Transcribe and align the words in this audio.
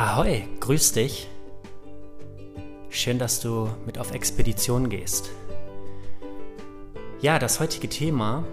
Ahoi, 0.00 0.44
grüß 0.60 0.92
dich. 0.92 1.28
Schön, 2.88 3.18
dass 3.18 3.40
du 3.40 3.68
mit 3.84 3.98
auf 3.98 4.14
Expedition 4.14 4.90
gehst. 4.90 5.30
Ja, 7.20 7.40
das 7.40 7.58
heutige 7.58 7.88
Thema, 7.88 8.44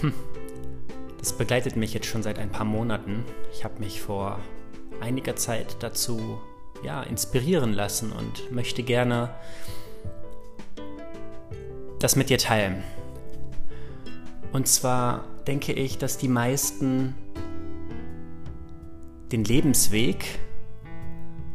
hm, 0.00 0.14
das 1.18 1.32
begleitet 1.32 1.74
mich 1.74 1.92
jetzt 1.92 2.06
schon 2.06 2.22
seit 2.22 2.38
ein 2.38 2.52
paar 2.52 2.66
Monaten. 2.66 3.24
Ich 3.52 3.64
habe 3.64 3.80
mich 3.80 4.00
vor 4.00 4.38
einiger 5.00 5.34
Zeit 5.34 5.78
dazu 5.80 6.40
ja, 6.84 7.02
inspirieren 7.02 7.72
lassen 7.72 8.12
und 8.12 8.52
möchte 8.52 8.84
gerne 8.84 9.34
das 11.98 12.14
mit 12.14 12.30
dir 12.30 12.38
teilen. 12.38 12.84
Und 14.52 14.68
zwar 14.68 15.24
denke 15.48 15.72
ich, 15.72 15.98
dass 15.98 16.16
die 16.16 16.28
meisten 16.28 17.16
den 19.32 19.44
Lebensweg, 19.44 20.38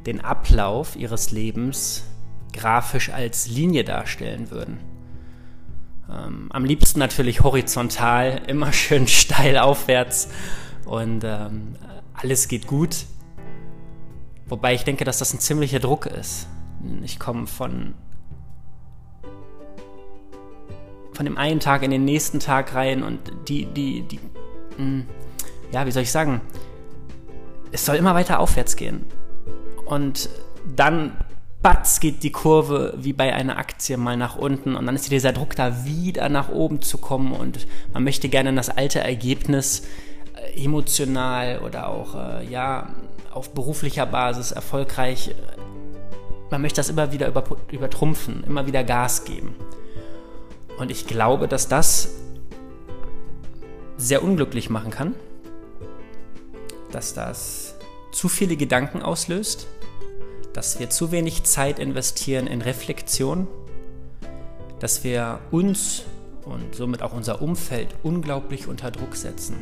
den 0.05 0.21
Ablauf 0.21 0.95
ihres 0.95 1.31
Lebens 1.31 2.03
grafisch 2.53 3.09
als 3.09 3.47
Linie 3.47 3.83
darstellen 3.83 4.49
würden. 4.49 4.79
Ähm, 6.09 6.49
am 6.51 6.63
liebsten 6.65 6.99
natürlich 6.99 7.41
horizontal, 7.41 8.41
immer 8.47 8.71
schön 8.71 9.07
steil 9.09 9.57
aufwärts 9.57 10.29
und 10.85 11.23
ähm, 11.23 11.75
alles 12.13 12.47
geht 12.47 12.67
gut. 12.67 13.05
Wobei 14.47 14.75
ich 14.75 14.83
denke, 14.83 15.05
dass 15.05 15.17
das 15.17 15.33
ein 15.33 15.39
ziemlicher 15.39 15.79
Druck 15.79 16.05
ist. 16.05 16.47
Ich 17.03 17.19
komme 17.19 17.47
von 17.47 17.95
von 21.13 21.25
dem 21.25 21.37
einen 21.37 21.61
Tag 21.61 21.81
in 21.81 21.91
den 21.91 22.03
nächsten 22.03 22.39
Tag 22.39 22.75
rein 22.75 23.01
und 23.01 23.19
die, 23.47 23.65
die, 23.65 24.01
die, 24.01 24.19
mh, 24.19 24.77
hm, 24.77 25.05
ja, 25.71 25.85
wie 25.85 25.91
soll 25.91 26.03
ich 26.03 26.11
sagen, 26.11 26.41
es 27.75 27.85
soll 27.85 27.97
immer 27.97 28.15
weiter 28.15 28.39
aufwärts 28.39 28.77
gehen. 28.77 29.05
Und 29.85 30.29
dann, 30.75 31.11
batz, 31.61 31.99
geht 31.99 32.23
die 32.23 32.31
Kurve 32.31 32.93
wie 32.97 33.11
bei 33.11 33.33
einer 33.33 33.57
Aktie 33.57 33.97
mal 33.97 34.15
nach 34.15 34.37
unten 34.37 34.75
und 34.75 34.85
dann 34.85 34.95
ist 34.95 35.11
dieser 35.11 35.33
Druck 35.33 35.55
da 35.55 35.85
wieder 35.85 36.29
nach 36.29 36.49
oben 36.49 36.81
zu 36.81 36.97
kommen 36.97 37.33
und 37.33 37.67
man 37.93 38.03
möchte 38.03 38.29
gerne 38.29 38.53
das 38.53 38.69
alte 38.69 39.01
Ergebnis 39.01 39.83
äh, 40.35 40.63
emotional 40.63 41.59
oder 41.59 41.89
auch, 41.89 42.15
äh, 42.15 42.47
ja, 42.47 42.95
auf 43.31 43.53
beruflicher 43.53 44.05
Basis 44.05 44.53
erfolgreich, 44.53 45.35
man 46.49 46.61
möchte 46.61 46.77
das 46.77 46.87
immer 46.87 47.11
wieder 47.11 47.33
übertrumpfen, 47.71 48.43
immer 48.45 48.65
wieder 48.65 48.85
Gas 48.85 49.25
geben. 49.25 49.53
Und 50.77 50.91
ich 50.91 51.05
glaube, 51.07 51.49
dass 51.49 51.67
das 51.67 52.11
sehr 53.97 54.23
unglücklich 54.23 54.69
machen 54.69 54.91
kann, 54.91 55.15
dass 56.91 57.13
das 57.13 57.64
zu 58.15 58.29
viele 58.29 58.55
Gedanken 58.55 59.01
auslöst, 59.01 59.67
dass 60.53 60.79
wir 60.79 60.89
zu 60.89 61.11
wenig 61.11 61.43
Zeit 61.43 61.79
investieren 61.79 62.47
in 62.47 62.61
Reflexion, 62.61 63.45
dass 64.79 65.03
wir 65.03 65.41
uns 65.51 66.03
und 66.45 66.75
somit 66.75 67.01
auch 67.01 67.11
unser 67.11 67.41
Umfeld 67.41 67.89
unglaublich 68.03 68.67
unter 68.67 68.89
Druck 68.89 69.17
setzen. 69.17 69.57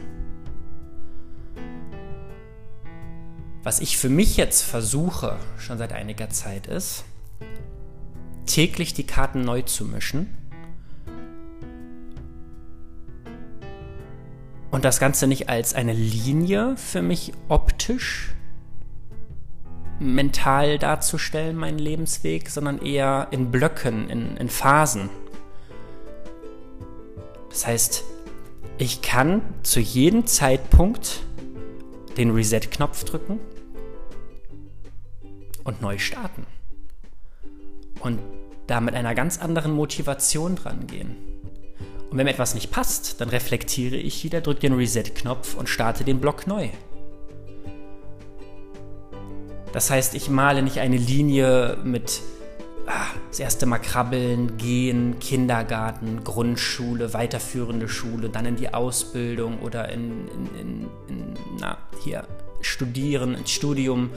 Was 3.63 3.79
ich 3.79 3.97
für 3.97 4.09
mich 4.09 4.37
jetzt 4.37 4.61
versuche, 4.61 5.37
schon 5.57 5.79
seit 5.79 5.91
einiger 5.91 6.29
Zeit, 6.29 6.67
ist, 6.67 7.05
täglich 8.45 8.93
die 8.93 9.07
Karten 9.07 9.41
neu 9.41 9.63
zu 9.63 9.85
mischen 9.85 10.37
Und 14.69 14.85
das 14.85 14.99
Ganze 14.99 15.27
nicht 15.27 15.49
als 15.49 15.75
eine 15.75 15.93
Linie 15.93 16.75
für 16.77 17.03
mich 17.03 17.31
optisch 17.47 18.33
mental 20.03 20.77
darzustellen, 20.77 21.55
meinen 21.55 21.79
Lebensweg, 21.79 22.49
sondern 22.49 22.79
eher 22.79 23.27
in 23.31 23.51
Blöcken, 23.51 24.09
in, 24.09 24.37
in 24.37 24.49
Phasen. 24.49 25.09
Das 27.49 27.67
heißt, 27.67 28.03
ich 28.77 29.01
kann 29.01 29.41
zu 29.63 29.79
jedem 29.79 30.25
Zeitpunkt 30.25 31.21
den 32.17 32.31
Reset-Knopf 32.31 33.03
drücken 33.03 33.39
und 35.63 35.81
neu 35.81 35.97
starten. 35.97 36.45
Und 37.99 38.19
da 38.67 38.81
mit 38.81 38.95
einer 38.95 39.15
ganz 39.15 39.39
anderen 39.39 39.73
Motivation 39.73 40.55
dran 40.55 40.87
gehen. 40.87 41.15
Und 42.09 42.17
wenn 42.17 42.25
mir 42.25 42.31
etwas 42.31 42.53
nicht 42.53 42.71
passt, 42.71 43.21
dann 43.21 43.29
reflektiere 43.29 43.95
ich 43.95 44.23
wieder, 44.23 44.41
drücke 44.41 44.61
den 44.61 44.73
Reset-Knopf 44.73 45.55
und 45.55 45.67
starte 45.67 46.03
den 46.03 46.19
Block 46.19 46.47
neu. 46.47 46.69
Das 49.73 49.89
heißt, 49.89 50.13
ich 50.13 50.29
male 50.29 50.61
nicht 50.61 50.79
eine 50.79 50.97
Linie 50.97 51.77
mit 51.83 52.21
ah, 52.87 53.07
das 53.29 53.39
erste 53.39 53.65
Mal 53.65 53.79
krabbeln, 53.79 54.57
gehen, 54.57 55.19
Kindergarten, 55.19 56.23
Grundschule, 56.23 57.13
weiterführende 57.13 57.89
Schule, 57.89 58.29
dann 58.29 58.45
in 58.45 58.55
die 58.55 58.73
Ausbildung 58.73 59.59
oder 59.59 59.89
in, 59.89 60.27
in, 60.27 60.59
in, 60.59 60.89
in 61.07 61.33
na, 61.59 61.77
hier 62.03 62.25
studieren, 62.61 63.33
ins 63.33 63.49
Studium, 63.49 64.11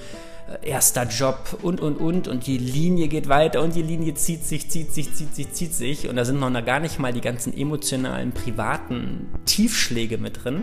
äh, 0.63 0.69
erster 0.69 1.05
Job 1.05 1.59
und 1.63 1.81
und 1.81 1.97
und 1.97 2.29
und 2.29 2.47
die 2.47 2.59
Linie 2.59 3.09
geht 3.09 3.29
weiter 3.29 3.63
und 3.63 3.75
die 3.75 3.83
Linie 3.83 4.13
zieht 4.13 4.45
sich, 4.45 4.71
zieht 4.71 4.93
sich, 4.93 5.15
zieht 5.15 5.35
sich, 5.35 5.53
zieht 5.53 5.75
sich 5.75 6.09
und 6.09 6.17
da 6.17 6.27
sind 6.27 6.39
noch 6.39 6.53
gar 6.67 6.81
nicht 6.81 6.99
mal 6.99 7.15
die 7.15 7.23
ganzen 7.23 7.57
emotionalen, 7.57 8.33
privaten 8.33 9.29
Tiefschläge 9.47 10.19
mit 10.19 10.45
drin. 10.45 10.63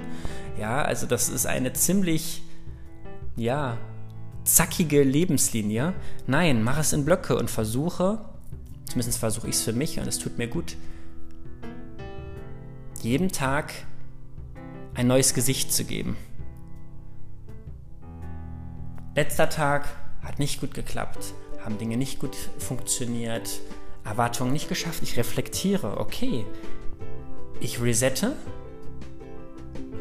Ja, 0.59 0.83
also 0.83 1.07
das 1.07 1.29
ist 1.29 1.47
eine 1.47 1.73
ziemlich, 1.73 2.43
ja, 3.35 3.77
zackige 4.43 5.03
Lebenslinie. 5.03 5.93
Nein, 6.27 6.63
mach 6.63 6.79
es 6.79 6.93
in 6.93 7.05
Blöcke 7.05 7.37
und 7.37 7.49
versuche, 7.49 8.25
zumindest 8.85 9.19
versuche 9.19 9.47
ich 9.47 9.55
es 9.55 9.63
für 9.63 9.73
mich 9.73 9.99
und 9.99 10.07
es 10.07 10.19
tut 10.19 10.37
mir 10.37 10.47
gut, 10.47 10.75
jeden 13.01 13.29
Tag 13.29 13.73
ein 14.93 15.07
neues 15.07 15.33
Gesicht 15.33 15.73
zu 15.73 15.83
geben. 15.83 16.15
Letzter 19.15 19.49
Tag 19.49 19.87
hat 20.21 20.39
nicht 20.39 20.59
gut 20.59 20.73
geklappt, 20.73 21.33
haben 21.63 21.77
Dinge 21.77 21.97
nicht 21.97 22.19
gut 22.19 22.35
funktioniert, 22.57 23.59
Erwartungen 24.03 24.53
nicht 24.53 24.69
geschafft. 24.69 25.03
Ich 25.03 25.17
reflektiere, 25.17 25.99
okay, 25.99 26.45
ich 27.59 27.81
resette, 27.81 28.35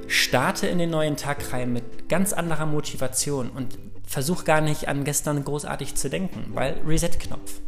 starte 0.06 0.66
in 0.66 0.78
den 0.78 0.91
neuen 0.91 1.16
Tag 1.16 1.53
rein 1.53 1.72
mit 1.72 2.09
ganz 2.09 2.32
anderer 2.32 2.66
Motivation 2.66 3.50
und 3.50 3.78
versuche 4.12 4.45
gar 4.45 4.61
nicht 4.61 4.89
an 4.89 5.05
gestern 5.05 5.43
großartig 5.43 5.95
zu 5.95 6.11
denken, 6.11 6.45
weil 6.53 6.78
Reset-Knopf. 6.87 7.61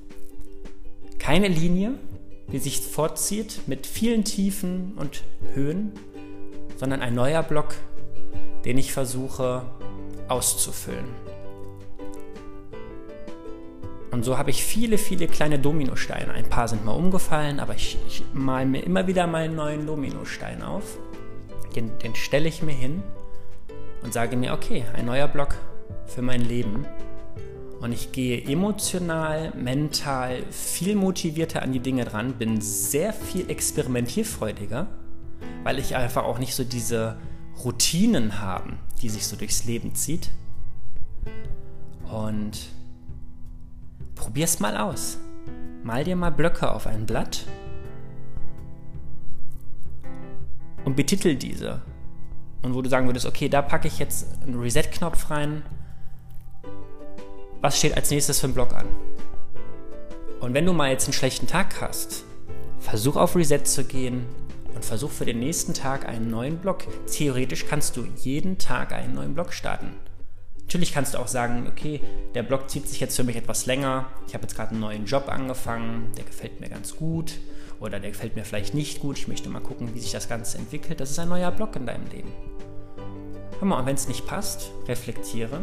Keine 1.19 1.49
Linie, 1.49 1.95
die 2.53 2.59
sich 2.59 2.83
fortzieht 2.83 3.63
mit 3.67 3.87
vielen 3.87 4.25
Tiefen 4.25 4.93
und 4.97 5.23
Höhen, 5.55 5.93
sondern 6.77 7.01
ein 7.01 7.15
neuer 7.15 7.43
Block, 7.43 7.77
den 8.67 8.77
ich 8.77 8.93
versuche 8.93 9.63
auszufüllen. 10.29 11.07
Und 14.11 14.23
so 14.23 14.37
habe 14.37 14.51
ich 14.51 14.63
viele, 14.63 14.99
viele 14.99 15.29
kleine 15.29 15.59
Dominosteine. 15.59 16.31
Ein 16.31 16.51
paar 16.51 16.69
sind 16.69 16.85
mal 16.85 16.93
umgefallen, 16.93 17.59
aber 17.59 17.75
ich, 17.75 17.97
ich 18.07 18.23
male 18.35 18.67
mir 18.67 18.85
immer 18.85 19.07
wieder 19.07 19.27
mal 19.27 19.45
einen 19.45 19.57
neuen 19.57 19.87
Dominostein 19.87 20.63
auf. 20.63 20.99
Den, 21.75 21.99
den 22.01 22.15
stelle 22.15 22.49
ich 22.49 22.63
mir 22.63 22.75
hin 22.75 23.03
und 24.03 24.13
sage 24.13 24.37
mir, 24.37 24.53
okay, 24.53 24.85
ein 24.95 25.07
neuer 25.07 25.27
Block 25.27 25.57
für 26.07 26.23
mein 26.23 26.43
Leben. 26.43 26.87
Und 27.81 27.93
ich 27.93 28.13
gehe 28.13 28.43
emotional, 28.45 29.53
mental 29.55 30.45
viel 30.51 30.95
motivierter 30.97 31.63
an 31.63 31.73
die 31.73 31.81
Dinge 31.81 32.05
dran, 32.05 32.35
bin 32.35 32.61
sehr 32.61 33.13
viel 33.13 33.51
experimentierfreudiger, 33.51 34.87
weil 35.65 35.79
ich 35.79 35.97
einfach 35.97 36.25
auch 36.25 36.39
nicht 36.39 36.55
so 36.55 36.65
diese 36.65 37.19
Routinen 37.63 38.41
habe, 38.41 38.73
die 39.03 39.11
sich 39.11 39.27
so 39.27 39.37
durchs 39.37 39.65
Leben 39.65 39.95
zieht. 39.95 40.31
Und 42.11 42.75
Probier's 44.15 44.61
mal 44.61 44.77
aus. 44.77 45.19
Mal 45.83 46.05
dir 46.05 46.17
mal 46.17 46.31
Blöcke 46.31 46.71
auf 46.71 46.87
ein 46.87 47.05
Blatt 47.07 47.45
und 50.85 50.97
betitel 50.97 51.35
diese. 51.37 51.83
Und 52.63 52.75
wo 52.75 52.81
du 52.81 52.89
sagen 52.89 53.07
würdest, 53.07 53.27
okay, 53.27 53.49
da 53.49 53.61
packe 53.61 53.89
ich 53.89 53.99
jetzt 53.99 54.43
einen 54.43 54.59
Reset-Knopf 54.59 55.31
rein. 55.31 55.63
Was 57.65 57.79
steht 57.79 57.97
als 57.97 58.11
nächstes 58.11 58.41
für 58.41 58.45
einen 58.45 58.53
Block 58.53 58.75
an? 58.75 58.85
Und 60.41 60.53
wenn 60.53 60.67
du 60.67 60.75
mal 60.75 60.91
jetzt 60.91 61.07
einen 61.07 61.15
schlechten 61.15 61.47
Tag 61.47 61.81
hast, 61.81 62.25
versuch 62.79 63.17
auf 63.17 63.37
Reset 63.37 63.61
zu 63.65 63.85
gehen 63.85 64.27
und 64.75 64.85
versuch 64.85 65.11
für 65.11 65.25
den 65.25 65.39
nächsten 65.39 65.73
Tag 65.73 66.07
einen 66.07 66.29
neuen 66.29 66.59
Block. 66.59 66.85
Theoretisch 67.11 67.65
kannst 67.65 67.97
du 67.97 68.05
jeden 68.19 68.59
Tag 68.59 68.93
einen 68.93 69.15
neuen 69.15 69.33
Block 69.33 69.55
starten. 69.55 69.95
Natürlich 70.61 70.93
kannst 70.93 71.15
du 71.15 71.19
auch 71.19 71.27
sagen, 71.27 71.67
okay, 71.67 72.03
der 72.35 72.43
Blog 72.43 72.69
zieht 72.69 72.87
sich 72.87 73.01
jetzt 73.01 73.17
für 73.17 73.25
mich 73.25 73.37
etwas 73.37 73.65
länger. 73.65 74.11
Ich 74.29 74.35
habe 74.35 74.43
jetzt 74.43 74.57
gerade 74.57 74.73
einen 74.73 74.81
neuen 74.81 75.07
Job 75.07 75.31
angefangen, 75.31 76.13
der 76.19 76.25
gefällt 76.25 76.61
mir 76.61 76.69
ganz 76.69 76.95
gut 76.95 77.39
oder 77.81 77.99
der 77.99 78.11
gefällt 78.11 78.37
mir 78.37 78.45
vielleicht 78.45 78.75
nicht 78.75 79.01
gut. 79.01 79.17
Ich 79.17 79.27
möchte 79.27 79.49
mal 79.49 79.61
gucken, 79.61 79.95
wie 79.95 80.01
sich 80.01 80.13
das 80.13 80.29
Ganze 80.29 80.59
entwickelt. 80.59 81.01
Das 81.01 81.11
ist 81.11 81.19
ein 81.19 81.31
neuer 81.31 81.51
Blog 81.51 81.77
in 81.77 81.87
deinem 81.87 82.11
Leben. 82.11 82.31
Hör 83.59 83.69
mal, 83.69 83.79
und 83.79 83.87
wenn 83.87 83.95
es 83.95 84.07
nicht 84.07 84.27
passt, 84.27 84.71
reflektiere 84.87 85.63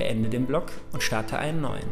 beende 0.00 0.30
den 0.30 0.46
Block 0.46 0.72
und 0.94 1.02
starte 1.02 1.38
einen 1.38 1.60
neuen. 1.60 1.84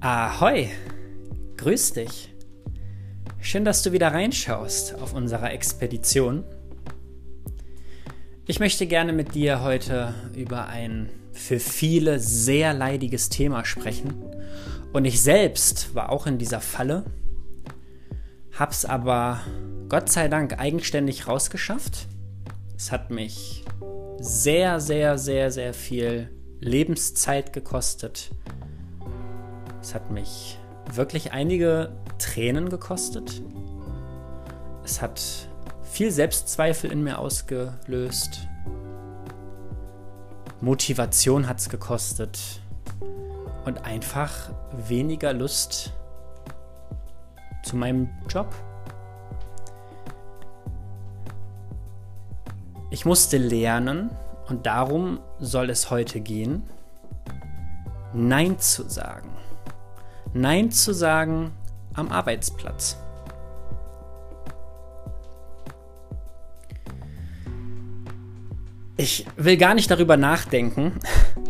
Ahoi, 0.00 0.68
grüß 1.56 1.94
dich. 1.94 2.30
Schön, 3.50 3.64
dass 3.64 3.82
du 3.82 3.90
wieder 3.90 4.12
reinschaust 4.12 4.94
auf 4.94 5.12
unserer 5.12 5.52
Expedition. 5.52 6.44
Ich 8.46 8.60
möchte 8.60 8.86
gerne 8.86 9.12
mit 9.12 9.34
dir 9.34 9.60
heute 9.60 10.14
über 10.36 10.68
ein 10.68 11.10
für 11.32 11.58
viele 11.58 12.20
sehr 12.20 12.72
leidiges 12.72 13.28
Thema 13.28 13.64
sprechen. 13.64 14.14
Und 14.92 15.04
ich 15.04 15.20
selbst 15.20 15.96
war 15.96 16.10
auch 16.10 16.28
in 16.28 16.38
dieser 16.38 16.60
Falle, 16.60 17.04
hab's 18.56 18.84
aber 18.84 19.40
Gott 19.88 20.08
sei 20.08 20.28
Dank 20.28 20.60
eigenständig 20.60 21.26
rausgeschafft. 21.26 22.06
Es 22.76 22.92
hat 22.92 23.10
mich 23.10 23.64
sehr, 24.20 24.78
sehr, 24.78 25.18
sehr, 25.18 25.50
sehr 25.50 25.74
viel 25.74 26.30
Lebenszeit 26.60 27.52
gekostet 27.52 28.30
es 29.82 29.94
hat 29.94 30.12
mich 30.12 30.59
wirklich 30.96 31.32
einige 31.32 31.92
Tränen 32.18 32.68
gekostet. 32.68 33.42
Es 34.84 35.00
hat 35.00 35.20
viel 35.82 36.10
Selbstzweifel 36.10 36.90
in 36.90 37.02
mir 37.02 37.18
ausgelöst. 37.18 38.48
Motivation 40.60 41.48
hat 41.48 41.58
es 41.58 41.68
gekostet. 41.68 42.60
Und 43.64 43.84
einfach 43.84 44.50
weniger 44.88 45.32
Lust 45.32 45.92
zu 47.62 47.76
meinem 47.76 48.08
Job. 48.28 48.54
Ich 52.90 53.04
musste 53.04 53.38
lernen, 53.38 54.10
und 54.48 54.66
darum 54.66 55.20
soll 55.38 55.70
es 55.70 55.90
heute 55.90 56.20
gehen, 56.20 56.64
Nein 58.12 58.58
zu 58.58 58.88
sagen. 58.88 59.30
Nein 60.32 60.70
zu 60.70 60.92
sagen 60.92 61.52
am 61.94 62.10
Arbeitsplatz. 62.10 62.96
Ich 68.96 69.24
will 69.36 69.56
gar 69.56 69.74
nicht 69.74 69.90
darüber 69.90 70.16
nachdenken, 70.16 71.00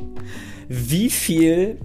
wie 0.69 1.11
viel 1.11 1.81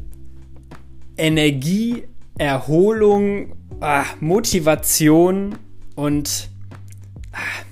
Energie, 1.18 2.08
Erholung, 2.38 3.56
ah, 3.82 4.06
Motivation 4.20 5.58
und 5.96 6.50
ah, 7.32 7.66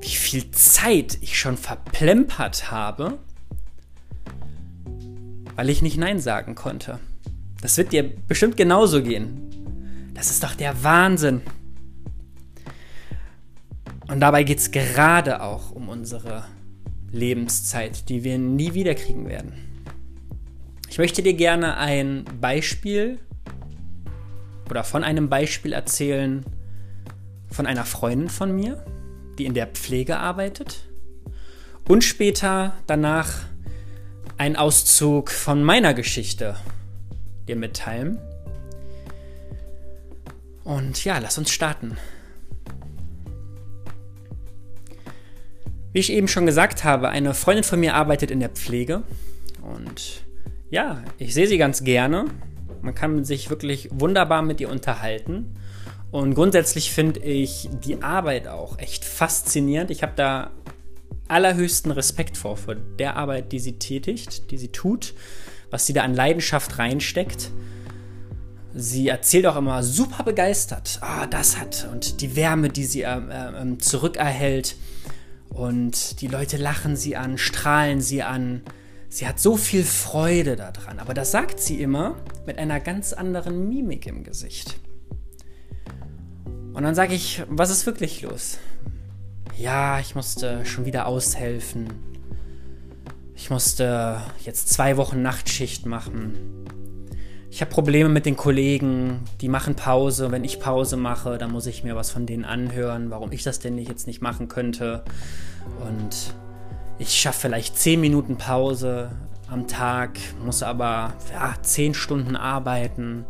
wie 0.00 0.08
viel 0.08 0.50
Zeit 0.50 1.18
ich 1.20 1.38
schon 1.38 1.56
verplempert 1.56 2.70
habe, 2.70 3.18
weil 5.56 5.68
ich 5.68 5.82
nicht 5.82 5.98
Nein 5.98 6.20
sagen 6.20 6.54
konnte. 6.54 7.00
Das 7.60 7.76
wird 7.76 7.92
dir 7.92 8.02
bestimmt 8.02 8.56
genauso 8.56 9.02
gehen. 9.02 10.12
Das 10.14 10.30
ist 10.30 10.42
doch 10.42 10.54
der 10.54 10.82
Wahnsinn. 10.82 11.42
Und 14.08 14.20
dabei 14.20 14.42
geht 14.42 14.58
es 14.58 14.70
gerade 14.70 15.42
auch 15.42 15.70
um 15.70 15.88
unsere 15.88 16.44
Lebenszeit, 17.12 18.08
die 18.08 18.24
wir 18.24 18.38
nie 18.38 18.74
wieder 18.74 18.94
kriegen 18.94 19.28
werden. 19.28 19.52
Ich 20.88 20.98
möchte 20.98 21.22
dir 21.22 21.34
gerne 21.34 21.76
ein 21.76 22.24
Beispiel 22.40 23.18
oder 24.68 24.84
von 24.84 25.04
einem 25.04 25.28
Beispiel 25.28 25.72
erzählen 25.72 26.44
von 27.50 27.66
einer 27.66 27.84
Freundin 27.84 28.28
von 28.28 28.54
mir, 28.54 28.84
die 29.38 29.44
in 29.44 29.54
der 29.54 29.66
Pflege 29.66 30.18
arbeitet. 30.18 30.84
Und 31.88 32.04
später 32.04 32.74
danach 32.86 33.44
ein 34.36 34.56
Auszug 34.56 35.30
von 35.30 35.62
meiner 35.62 35.94
Geschichte, 35.94 36.56
dir 37.50 37.56
mitteilen. 37.56 38.18
Und 40.64 41.04
ja, 41.04 41.18
lass 41.18 41.36
uns 41.36 41.50
starten. 41.50 41.96
Wie 45.92 45.98
ich 45.98 46.12
eben 46.12 46.28
schon 46.28 46.46
gesagt 46.46 46.84
habe, 46.84 47.08
eine 47.08 47.34
Freundin 47.34 47.64
von 47.64 47.80
mir 47.80 47.94
arbeitet 47.94 48.30
in 48.30 48.38
der 48.38 48.50
Pflege. 48.50 49.02
Und 49.62 50.22
ja, 50.70 51.02
ich 51.18 51.34
sehe 51.34 51.48
sie 51.48 51.58
ganz 51.58 51.82
gerne. 51.82 52.26
Man 52.82 52.94
kann 52.94 53.24
sich 53.24 53.50
wirklich 53.50 53.88
wunderbar 53.92 54.42
mit 54.42 54.60
ihr 54.60 54.70
unterhalten. 54.70 55.56
Und 56.12 56.34
grundsätzlich 56.34 56.92
finde 56.92 57.20
ich 57.20 57.68
die 57.84 58.02
Arbeit 58.02 58.46
auch 58.46 58.78
echt 58.78 59.04
faszinierend. 59.04 59.90
Ich 59.90 60.02
habe 60.02 60.12
da 60.14 60.52
allerhöchsten 61.26 61.90
Respekt 61.90 62.36
vor, 62.36 62.56
für 62.56 62.76
der 62.76 63.16
Arbeit, 63.16 63.50
die 63.50 63.58
sie 63.58 63.78
tätigt, 63.78 64.50
die 64.52 64.58
sie 64.58 64.68
tut 64.68 65.14
was 65.70 65.86
sie 65.86 65.92
da 65.92 66.02
an 66.02 66.14
Leidenschaft 66.14 66.78
reinsteckt. 66.78 67.50
Sie 68.74 69.08
erzählt 69.08 69.46
auch 69.46 69.56
immer 69.56 69.82
super 69.82 70.22
begeistert, 70.22 70.98
ah, 71.02 71.26
das 71.26 71.58
hat 71.58 71.88
und 71.90 72.20
die 72.20 72.36
Wärme, 72.36 72.68
die 72.68 72.84
sie 72.84 73.02
äh, 73.02 73.78
zurückerhält. 73.78 74.76
Und 75.48 76.20
die 76.20 76.28
Leute 76.28 76.56
lachen 76.56 76.94
sie 76.94 77.16
an, 77.16 77.36
strahlen 77.36 78.00
sie 78.00 78.22
an. 78.22 78.62
Sie 79.08 79.26
hat 79.26 79.40
so 79.40 79.56
viel 79.56 79.82
Freude 79.82 80.54
daran. 80.54 81.00
Aber 81.00 81.14
das 81.14 81.32
sagt 81.32 81.58
sie 81.58 81.82
immer 81.82 82.14
mit 82.46 82.58
einer 82.58 82.78
ganz 82.78 83.12
anderen 83.12 83.68
Mimik 83.68 84.06
im 84.06 84.22
Gesicht. 84.22 84.78
Und 86.72 86.84
dann 86.84 86.94
sage 86.94 87.14
ich, 87.14 87.42
was 87.48 87.70
ist 87.70 87.86
wirklich 87.86 88.22
los? 88.22 88.58
Ja, 89.58 89.98
ich 89.98 90.14
musste 90.14 90.64
schon 90.64 90.86
wieder 90.86 91.06
aushelfen. 91.06 91.88
Ich 93.42 93.48
musste 93.48 94.20
jetzt 94.44 94.68
zwei 94.68 94.98
Wochen 94.98 95.22
Nachtschicht 95.22 95.86
machen. 95.86 96.66
Ich 97.50 97.62
habe 97.62 97.70
Probleme 97.70 98.10
mit 98.10 98.26
den 98.26 98.36
Kollegen, 98.36 99.20
die 99.40 99.48
machen 99.48 99.76
Pause. 99.76 100.30
Wenn 100.30 100.44
ich 100.44 100.60
Pause 100.60 100.98
mache, 100.98 101.38
dann 101.38 101.50
muss 101.50 101.64
ich 101.64 101.82
mir 101.82 101.96
was 101.96 102.10
von 102.10 102.26
denen 102.26 102.44
anhören, 102.44 103.10
warum 103.10 103.32
ich 103.32 103.42
das 103.42 103.58
denn 103.58 103.76
nicht 103.76 103.88
jetzt 103.88 104.06
nicht 104.06 104.20
machen 104.20 104.48
könnte. 104.48 105.04
Und 105.80 106.34
ich 106.98 107.18
schaffe 107.18 107.40
vielleicht 107.40 107.78
zehn 107.78 108.02
Minuten 108.02 108.36
Pause 108.36 109.10
am 109.48 109.66
Tag, 109.66 110.18
muss 110.44 110.62
aber 110.62 111.14
ja, 111.32 111.54
zehn 111.62 111.94
Stunden 111.94 112.36
arbeiten. 112.36 113.24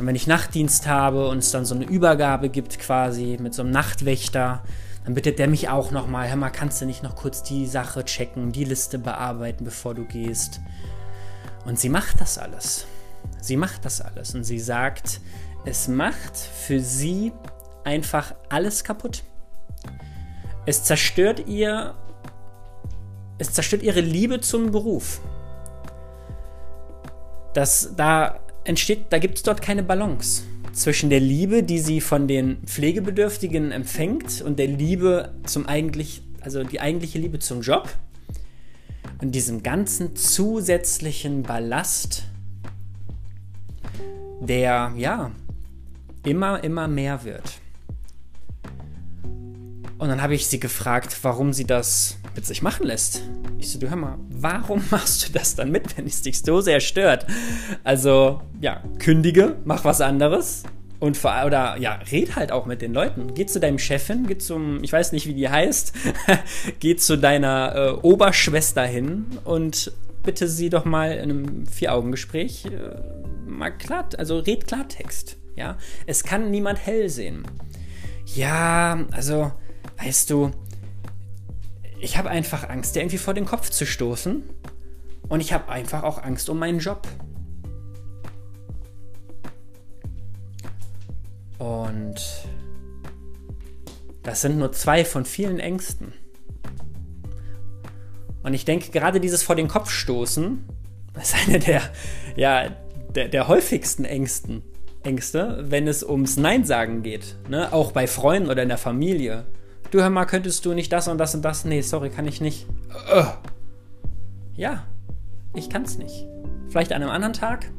Und 0.00 0.06
wenn 0.06 0.16
ich 0.16 0.26
Nachtdienst 0.26 0.88
habe 0.88 1.28
und 1.28 1.38
es 1.38 1.52
dann 1.52 1.64
so 1.64 1.76
eine 1.76 1.84
Übergabe 1.84 2.48
gibt 2.48 2.80
quasi 2.80 3.38
mit 3.40 3.54
so 3.54 3.62
einem 3.62 3.70
Nachtwächter, 3.70 4.64
dann 5.08 5.14
bittet 5.14 5.38
der 5.38 5.48
mich 5.48 5.70
auch 5.70 5.90
nochmal, 5.90 6.28
hör 6.28 6.36
mal, 6.36 6.50
kannst 6.50 6.82
du 6.82 6.84
nicht 6.84 7.02
noch 7.02 7.16
kurz 7.16 7.42
die 7.42 7.64
Sache 7.64 8.04
checken, 8.04 8.52
die 8.52 8.64
Liste 8.64 8.98
bearbeiten, 8.98 9.64
bevor 9.64 9.94
du 9.94 10.04
gehst? 10.04 10.60
Und 11.64 11.78
sie 11.78 11.88
macht 11.88 12.20
das 12.20 12.36
alles. 12.36 12.86
Sie 13.40 13.56
macht 13.56 13.86
das 13.86 14.02
alles 14.02 14.34
und 14.34 14.44
sie 14.44 14.58
sagt, 14.58 15.22
es 15.64 15.88
macht 15.88 16.36
für 16.36 16.80
sie 16.80 17.32
einfach 17.84 18.34
alles 18.50 18.84
kaputt. 18.84 19.22
Es 20.66 20.84
zerstört 20.84 21.46
ihr, 21.46 21.94
es 23.38 23.54
zerstört 23.54 23.82
ihre 23.82 24.02
Liebe 24.02 24.42
zum 24.42 24.72
Beruf. 24.72 25.22
Das, 27.54 27.94
da 27.96 28.40
entsteht, 28.64 29.06
da 29.08 29.18
gibt 29.18 29.38
es 29.38 29.42
dort 29.42 29.62
keine 29.62 29.82
Balance 29.82 30.42
zwischen 30.78 31.10
der 31.10 31.20
Liebe, 31.20 31.62
die 31.62 31.78
sie 31.78 32.00
von 32.00 32.28
den 32.28 32.58
Pflegebedürftigen 32.64 33.72
empfängt 33.72 34.42
und 34.42 34.58
der 34.58 34.68
Liebe 34.68 35.34
zum 35.44 35.66
eigentlich, 35.66 36.22
also 36.40 36.64
die 36.64 36.80
eigentliche 36.80 37.18
Liebe 37.18 37.38
zum 37.38 37.62
Job 37.62 37.88
und 39.20 39.34
diesem 39.34 39.62
ganzen 39.62 40.14
zusätzlichen 40.16 41.42
Ballast, 41.42 42.24
der 44.40 44.92
ja 44.96 45.32
immer, 46.24 46.62
immer 46.62 46.86
mehr 46.88 47.24
wird. 47.24 47.60
Und 49.98 50.08
dann 50.08 50.22
habe 50.22 50.34
ich 50.34 50.46
sie 50.46 50.60
gefragt, 50.60 51.18
warum 51.22 51.52
sie 51.52 51.64
das 51.64 52.17
mit 52.38 52.46
sich 52.46 52.62
machen 52.62 52.86
lässt. 52.86 53.24
Ich 53.58 53.72
so, 53.72 53.80
du 53.80 53.90
hör 53.90 53.96
mal, 53.96 54.16
warum 54.30 54.80
machst 54.92 55.26
du 55.28 55.32
das 55.32 55.56
dann 55.56 55.72
mit, 55.72 55.98
wenn 55.98 56.06
es 56.06 56.22
dich 56.22 56.40
so 56.40 56.60
sehr 56.60 56.78
stört? 56.78 57.26
Also, 57.82 58.40
ja, 58.60 58.80
kündige, 59.00 59.56
mach 59.64 59.84
was 59.84 60.00
anderes. 60.00 60.62
Und 61.00 61.16
vor, 61.16 61.32
oder 61.44 61.76
ja, 61.78 61.98
red 62.12 62.36
halt 62.36 62.52
auch 62.52 62.64
mit 62.64 62.80
den 62.80 62.94
Leuten. 62.94 63.34
Geh 63.34 63.46
zu 63.46 63.58
deinem 63.58 63.80
Chefin, 63.80 64.28
geh 64.28 64.38
zum, 64.38 64.84
ich 64.84 64.92
weiß 64.92 65.10
nicht, 65.10 65.26
wie 65.26 65.34
die 65.34 65.48
heißt, 65.48 65.92
geh 66.78 66.94
zu 66.94 67.18
deiner 67.18 67.74
äh, 67.74 67.90
Oberschwester 68.06 68.84
hin 68.84 69.26
und 69.44 69.90
bitte 70.22 70.46
sie 70.46 70.70
doch 70.70 70.84
mal 70.84 71.14
in 71.14 71.30
einem 71.30 71.66
Vier-Augen-Gespräch 71.66 72.66
äh, 72.66 73.50
mal 73.50 73.70
klar, 73.70 74.08
also 74.16 74.38
red 74.38 74.68
Klartext. 74.68 75.38
Ja, 75.56 75.76
es 76.06 76.22
kann 76.22 76.52
niemand 76.52 76.78
hell 76.86 77.08
sehen. 77.08 77.42
ja, 78.26 79.04
also, 79.10 79.50
weißt 80.00 80.30
du, 80.30 80.52
ich 82.00 82.16
habe 82.16 82.30
einfach 82.30 82.68
Angst, 82.68 82.94
dir 82.94 83.00
irgendwie 83.00 83.18
vor 83.18 83.34
den 83.34 83.44
Kopf 83.44 83.70
zu 83.70 83.86
stoßen. 83.86 84.42
Und 85.28 85.40
ich 85.40 85.52
habe 85.52 85.68
einfach 85.68 86.02
auch 86.02 86.22
Angst 86.22 86.48
um 86.48 86.58
meinen 86.58 86.78
Job. 86.78 87.06
Und 91.58 92.16
das 94.22 94.40
sind 94.40 94.58
nur 94.58 94.72
zwei 94.72 95.04
von 95.04 95.24
vielen 95.24 95.58
Ängsten. 95.58 96.12
Und 98.42 98.54
ich 98.54 98.64
denke, 98.64 98.90
gerade 98.90 99.20
dieses 99.20 99.42
vor 99.42 99.56
den 99.56 99.68
Kopf 99.68 99.90
stoßen 99.90 100.64
ist 101.20 101.34
eine 101.34 101.58
der, 101.58 101.82
ja, 102.36 102.70
der, 103.14 103.28
der 103.28 103.48
häufigsten 103.48 104.04
Ängsten, 104.04 104.62
Ängste, 105.02 105.64
wenn 105.68 105.88
es 105.88 106.04
ums 106.04 106.36
Nein 106.36 106.64
sagen 106.64 107.02
geht. 107.02 107.36
Ne? 107.48 107.72
Auch 107.72 107.92
bei 107.92 108.06
Freunden 108.06 108.48
oder 108.48 108.62
in 108.62 108.68
der 108.68 108.78
Familie. 108.78 109.44
Du 109.90 110.00
hör 110.02 110.10
mal, 110.10 110.26
könntest 110.26 110.66
du 110.66 110.74
nicht 110.74 110.92
das 110.92 111.08
und 111.08 111.16
das 111.16 111.34
und 111.34 111.42
das? 111.42 111.64
Nee, 111.64 111.80
sorry, 111.80 112.10
kann 112.10 112.26
ich 112.26 112.42
nicht. 112.42 112.66
Uh. 113.10 113.24
Ja, 114.54 114.84
ich 115.54 115.70
kann's 115.70 115.96
nicht. 115.96 116.26
Vielleicht 116.68 116.92
an 116.92 117.02
einem 117.02 117.10
anderen 117.10 117.32
Tag, 117.32 117.70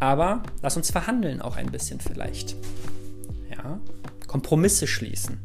aber 0.00 0.42
lass 0.62 0.78
uns 0.78 0.90
verhandeln 0.90 1.42
auch 1.42 1.56
ein 1.56 1.70
bisschen 1.70 2.00
vielleicht. 2.00 2.56
Ja, 3.50 3.80
Kompromisse 4.26 4.86
schließen. 4.86 5.40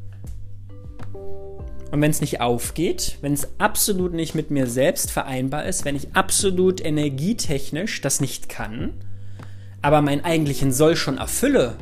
Und 1.92 2.02
wenn 2.02 2.12
es 2.12 2.22
nicht 2.22 2.40
aufgeht, 2.40 3.18
wenn 3.22 3.34
es 3.34 3.48
absolut 3.60 4.14
nicht 4.14 4.36
mit 4.36 4.50
mir 4.50 4.66
selbst 4.66 5.12
vereinbar 5.12 5.66
ist, 5.66 5.84
wenn 5.84 5.96
ich 5.96 6.16
absolut 6.16 6.84
energietechnisch 6.84 8.02
das 8.02 8.22
nicht 8.22 8.50
kann, 8.50 8.94
aber 9.82 10.02
meinen 10.02 10.24
eigentlichen 10.24 10.72
Soll 10.72 10.96
schon 10.96 11.18
erfülle, 11.18 11.76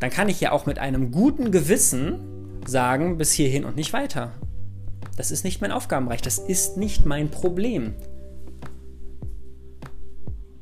dann 0.00 0.10
kann 0.10 0.28
ich 0.28 0.40
ja 0.40 0.52
auch 0.52 0.66
mit 0.66 0.78
einem 0.78 1.10
guten 1.10 1.50
Gewissen 1.50 2.60
sagen, 2.66 3.16
bis 3.16 3.32
hierhin 3.32 3.64
und 3.64 3.76
nicht 3.76 3.92
weiter. 3.92 4.32
Das 5.16 5.30
ist 5.30 5.44
nicht 5.44 5.60
mein 5.60 5.72
Aufgabenbereich, 5.72 6.20
das 6.20 6.38
ist 6.38 6.76
nicht 6.76 7.06
mein 7.06 7.30
Problem. 7.30 7.94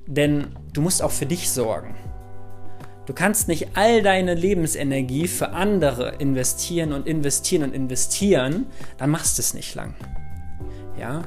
Denn 0.07 0.49
du 0.73 0.81
musst 0.81 1.03
auch 1.03 1.11
für 1.11 1.26
dich 1.26 1.50
sorgen. 1.50 1.95
Du 3.07 3.12
kannst 3.12 3.49
nicht 3.49 3.76
all 3.76 4.03
deine 4.03 4.35
Lebensenergie 4.35 5.29
für 5.29 5.50
andere 5.50 6.14
investieren 6.17 6.93
und 6.93 7.07
investieren 7.07 7.64
und 7.64 7.75
investieren, 7.75 8.67
dann 8.97 9.11
machst 9.11 9.37
du 9.37 9.43
es 9.43 9.53
nicht 9.53 9.75
lang. 9.75 9.95
Ja? 10.99 11.23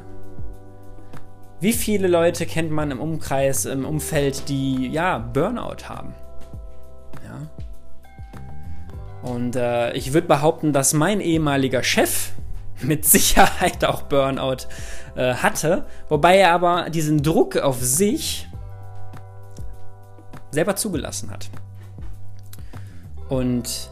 Wie 1.60 1.74
viele 1.74 2.08
Leute 2.08 2.46
kennt 2.46 2.72
man 2.72 2.92
im 2.92 3.00
Umkreis, 3.00 3.66
im 3.66 3.86
Umfeld, 3.86 4.48
die 4.50 4.88
ja 4.88 5.18
Burnout 5.18 5.88
haben? 5.88 6.16
Und 9.28 9.56
äh, 9.56 9.92
ich 9.94 10.14
würde 10.14 10.28
behaupten, 10.28 10.72
dass 10.72 10.94
mein 10.94 11.20
ehemaliger 11.20 11.84
Chef 11.84 12.32
mit 12.82 13.06
Sicherheit 13.06 13.84
auch 13.84 14.04
Burnout 14.04 14.68
äh, 15.16 15.34
hatte, 15.34 15.86
wobei 16.10 16.38
er 16.38 16.54
aber 16.54 16.90
diesen 16.90 17.22
Druck 17.22 17.58
auf 17.58 17.82
sich 17.82 18.48
selber 20.52 20.76
zugelassen 20.76 21.30
hat. 21.30 21.50
Und 23.28 23.90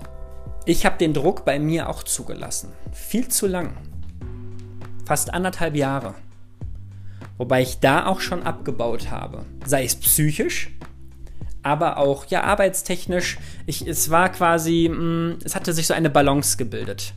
ich 0.65 0.85
habe 0.85 0.97
den 0.97 1.13
Druck 1.13 1.43
bei 1.43 1.59
mir 1.59 1.89
auch 1.89 2.03
zugelassen. 2.03 2.71
Viel 2.93 3.27
zu 3.27 3.47
lang. 3.47 3.75
Fast 5.05 5.33
anderthalb 5.33 5.75
Jahre. 5.75 6.15
Wobei 7.37 7.61
ich 7.61 7.79
da 7.79 8.05
auch 8.05 8.21
schon 8.21 8.43
abgebaut 8.43 9.11
habe. 9.11 9.45
Sei 9.65 9.83
es 9.83 9.95
psychisch, 9.95 10.71
aber 11.65 11.97
auch 11.97 12.25
ja 12.27 12.43
arbeitstechnisch. 12.43 13.37
Ich, 13.65 13.85
es 13.87 14.11
war 14.11 14.29
quasi, 14.29 14.89
mh, 14.89 14.97
mm, 14.97 15.39
es 15.43 15.55
hatte 15.55 15.73
sich 15.73 15.87
so 15.87 15.93
eine 15.93 16.09
Balance 16.09 16.57
gebildet. 16.57 17.13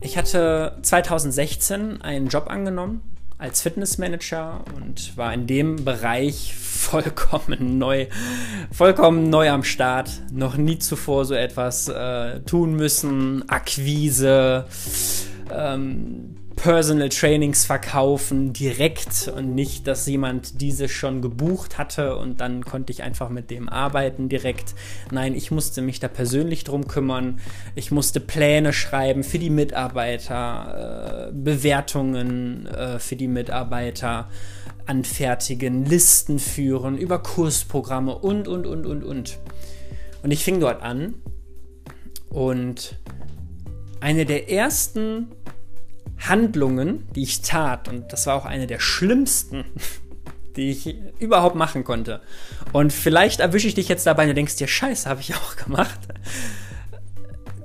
Ich 0.00 0.16
hatte 0.16 0.78
2016 0.82 2.00
einen 2.00 2.28
Job 2.28 2.48
angenommen 2.48 3.02
als 3.38 3.62
Fitnessmanager 3.62 4.64
und 4.76 5.16
war 5.16 5.34
in 5.34 5.46
dem 5.46 5.84
Bereich 5.84 6.54
vollkommen 6.58 7.78
neu, 7.78 8.06
vollkommen 8.70 9.30
neu 9.30 9.50
am 9.50 9.64
Start. 9.64 10.10
Noch 10.30 10.56
nie 10.56 10.78
zuvor 10.78 11.24
so 11.24 11.34
etwas 11.34 11.88
äh, 11.88 12.40
tun 12.40 12.74
müssen. 12.74 13.48
Akquise, 13.48 14.66
ähm, 15.52 16.36
Personal 16.60 17.08
Trainings 17.08 17.64
verkaufen 17.64 18.52
direkt 18.52 19.32
und 19.34 19.54
nicht, 19.54 19.86
dass 19.86 20.06
jemand 20.06 20.60
diese 20.60 20.90
schon 20.90 21.22
gebucht 21.22 21.78
hatte 21.78 22.16
und 22.16 22.42
dann 22.42 22.66
konnte 22.66 22.92
ich 22.92 23.02
einfach 23.02 23.30
mit 23.30 23.50
dem 23.50 23.70
arbeiten 23.70 24.28
direkt. 24.28 24.74
Nein, 25.10 25.34
ich 25.34 25.50
musste 25.50 25.80
mich 25.80 26.00
da 26.00 26.08
persönlich 26.08 26.62
drum 26.64 26.86
kümmern. 26.86 27.40
Ich 27.76 27.90
musste 27.90 28.20
Pläne 28.20 28.74
schreiben 28.74 29.24
für 29.24 29.38
die 29.38 29.48
Mitarbeiter, 29.48 31.30
äh, 31.30 31.32
Bewertungen 31.32 32.66
äh, 32.66 32.98
für 32.98 33.16
die 33.16 33.28
Mitarbeiter 33.28 34.28
anfertigen, 34.84 35.86
Listen 35.86 36.38
führen, 36.38 36.98
über 36.98 37.22
Kursprogramme 37.22 38.18
und, 38.18 38.48
und, 38.48 38.66
und, 38.66 38.84
und, 38.84 39.02
und. 39.02 39.38
Und 40.22 40.30
ich 40.30 40.44
fing 40.44 40.60
dort 40.60 40.82
an 40.82 41.14
und 42.28 42.96
eine 44.00 44.26
der 44.26 44.50
ersten 44.50 45.28
Handlungen, 46.20 47.08
die 47.14 47.22
ich 47.22 47.42
tat, 47.42 47.88
und 47.88 48.12
das 48.12 48.26
war 48.26 48.36
auch 48.36 48.44
eine 48.44 48.66
der 48.66 48.78
schlimmsten, 48.78 49.64
die 50.56 50.70
ich 50.70 50.96
überhaupt 51.18 51.56
machen 51.56 51.84
konnte. 51.84 52.20
Und 52.72 52.92
vielleicht 52.92 53.40
erwische 53.40 53.68
ich 53.68 53.74
dich 53.74 53.88
jetzt 53.88 54.06
dabei 54.06 54.24
und 54.24 54.28
du 54.28 54.34
denkst 54.34 54.56
dir, 54.56 54.68
scheiße, 54.68 55.08
habe 55.08 55.20
ich 55.20 55.34
auch 55.34 55.56
gemacht. 55.56 55.98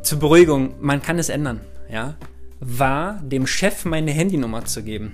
Zur 0.03 0.19
Beruhigung, 0.19 0.75
man 0.79 1.01
kann 1.01 1.19
es 1.19 1.29
ändern, 1.29 1.61
ja. 1.91 2.15
War 2.59 3.19
dem 3.21 3.47
Chef 3.47 3.85
meine 3.85 4.11
Handynummer 4.11 4.65
zu 4.65 4.83
geben. 4.83 5.13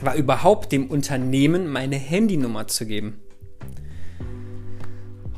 War 0.00 0.16
überhaupt 0.16 0.72
dem 0.72 0.90
Unternehmen 0.90 1.68
meine 1.68 1.96
Handynummer 1.96 2.66
zu 2.66 2.84
geben. 2.84 3.20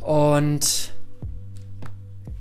Und 0.00 0.94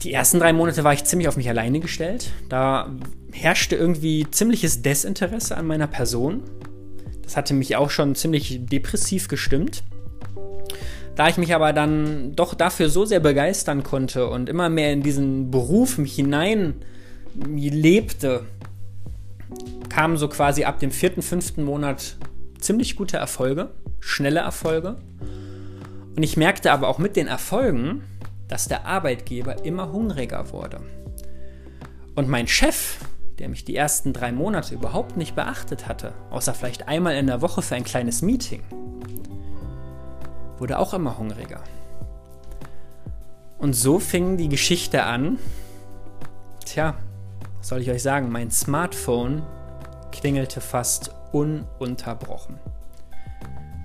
die 0.03 0.13
ersten 0.13 0.39
drei 0.39 0.53
Monate 0.53 0.83
war 0.83 0.93
ich 0.93 1.03
ziemlich 1.03 1.27
auf 1.27 1.35
mich 1.35 1.49
alleine 1.49 1.79
gestellt. 1.79 2.31
Da 2.47 2.95
herrschte 3.35 3.75
irgendwie 3.75 4.25
ziemliches 4.31 4.81
Desinteresse 4.81 5.57
an 5.57 5.67
meiner 5.67 5.87
Person. 5.87 6.41
Das 7.21 7.35
hatte 7.35 7.53
mich 7.53 7.75
auch 7.75 7.89
schon 7.89 8.15
ziemlich 8.15 8.65
depressiv 8.65 9.27
gestimmt. 9.27 9.83
Da 11.15 11.27
ich 11.27 11.37
mich 11.37 11.53
aber 11.53 11.73
dann 11.73 12.35
doch 12.35 12.53
dafür 12.53 12.89
so 12.89 13.05
sehr 13.05 13.19
begeistern 13.19 13.83
konnte 13.83 14.27
und 14.27 14.49
immer 14.49 14.69
mehr 14.69 14.91
in 14.91 15.01
diesen 15.01 15.51
Beruf 15.51 15.97
mich 15.97 16.15
hinein 16.15 16.75
lebte, 17.55 18.45
kamen 19.89 20.17
so 20.17 20.27
quasi 20.27 20.63
ab 20.63 20.79
dem 20.79 20.91
vierten, 20.91 21.21
fünften 21.21 21.63
Monat 21.63 22.17
ziemlich 22.59 22.95
gute 22.95 23.17
Erfolge, 23.17 23.69
schnelle 23.99 24.39
Erfolge. 24.39 24.97
Und 26.15 26.23
ich 26.23 26.37
merkte 26.37 26.71
aber 26.71 26.87
auch 26.87 26.97
mit 26.99 27.15
den 27.15 27.27
Erfolgen, 27.27 28.03
dass 28.47 28.67
der 28.67 28.85
Arbeitgeber 28.85 29.65
immer 29.65 29.91
hungriger 29.91 30.51
wurde. 30.51 30.81
Und 32.15 32.29
mein 32.29 32.47
Chef, 32.47 32.97
der 33.39 33.49
mich 33.49 33.65
die 33.65 33.75
ersten 33.75 34.13
drei 34.13 34.31
Monate 34.31 34.73
überhaupt 34.73 35.17
nicht 35.17 35.35
beachtet 35.35 35.87
hatte, 35.87 36.13
außer 36.29 36.53
vielleicht 36.53 36.87
einmal 36.87 37.15
in 37.15 37.27
der 37.27 37.41
Woche 37.41 37.61
für 37.61 37.75
ein 37.75 37.83
kleines 37.83 38.21
Meeting, 38.21 38.63
wurde 40.57 40.79
auch 40.79 40.93
immer 40.93 41.17
hungriger. 41.17 41.61
Und 43.57 43.73
so 43.73 43.99
fing 43.99 44.37
die 44.37 44.49
Geschichte 44.49 45.03
an. 45.03 45.39
Tja, 46.65 46.95
was 47.57 47.69
soll 47.69 47.81
ich 47.81 47.89
euch 47.89 48.03
sagen? 48.03 48.31
Mein 48.31 48.51
Smartphone 48.51 49.43
klingelte 50.11 50.61
fast 50.61 51.11
ununterbrochen. 51.31 52.59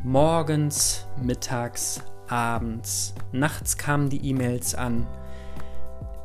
Morgens, 0.04 1.06
mittags, 1.22 2.02
abends, 2.28 3.14
nachts 3.32 3.76
kamen 3.76 4.08
die 4.08 4.28
E-Mails 4.28 4.74
an. 4.74 5.06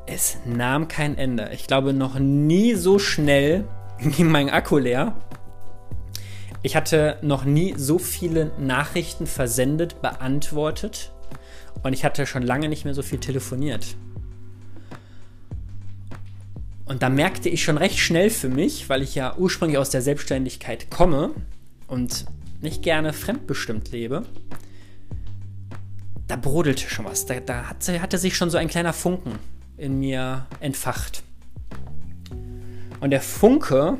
Es 0.07 0.37
nahm 0.45 0.87
kein 0.87 1.17
Ende. 1.17 1.49
Ich 1.53 1.65
glaube, 1.65 1.91
noch 1.91 2.19
nie 2.19 2.75
so 2.75 2.99
schnell 2.99 3.65
ging 3.99 4.29
mein 4.29 4.49
Akku 4.49 4.77
leer. 4.77 5.15
Ich 6.61 6.75
hatte 6.75 7.17
noch 7.21 7.45
nie 7.45 7.75
so 7.77 7.99
viele 7.99 8.51
Nachrichten 8.59 9.27
versendet, 9.27 10.01
beantwortet 10.01 11.11
und 11.83 11.93
ich 11.93 12.03
hatte 12.03 12.25
schon 12.25 12.43
lange 12.43 12.69
nicht 12.69 12.85
mehr 12.85 12.93
so 12.93 13.03
viel 13.03 13.19
telefoniert. 13.19 13.95
Und 16.85 17.01
da 17.01 17.09
merkte 17.09 17.49
ich 17.49 17.63
schon 17.63 17.77
recht 17.77 17.99
schnell 17.99 18.29
für 18.29 18.49
mich, 18.49 18.89
weil 18.89 19.01
ich 19.01 19.15
ja 19.15 19.35
ursprünglich 19.37 19.77
aus 19.77 19.89
der 19.89 20.03
Selbstständigkeit 20.03 20.91
komme 20.91 21.31
und 21.87 22.25
nicht 22.61 22.83
gerne 22.83 23.11
fremdbestimmt 23.11 23.91
lebe, 23.91 24.23
da 26.27 26.35
brodelte 26.35 26.89
schon 26.89 27.05
was. 27.05 27.25
Da, 27.25 27.39
da 27.39 27.69
hatte, 27.69 28.01
hatte 28.01 28.17
sich 28.17 28.35
schon 28.35 28.49
so 28.49 28.57
ein 28.57 28.67
kleiner 28.67 28.93
Funken 28.93 29.39
in 29.77 29.99
mir 29.99 30.45
entfacht. 30.59 31.23
Und 33.01 33.11
der 33.11 33.21
Funke, 33.21 33.97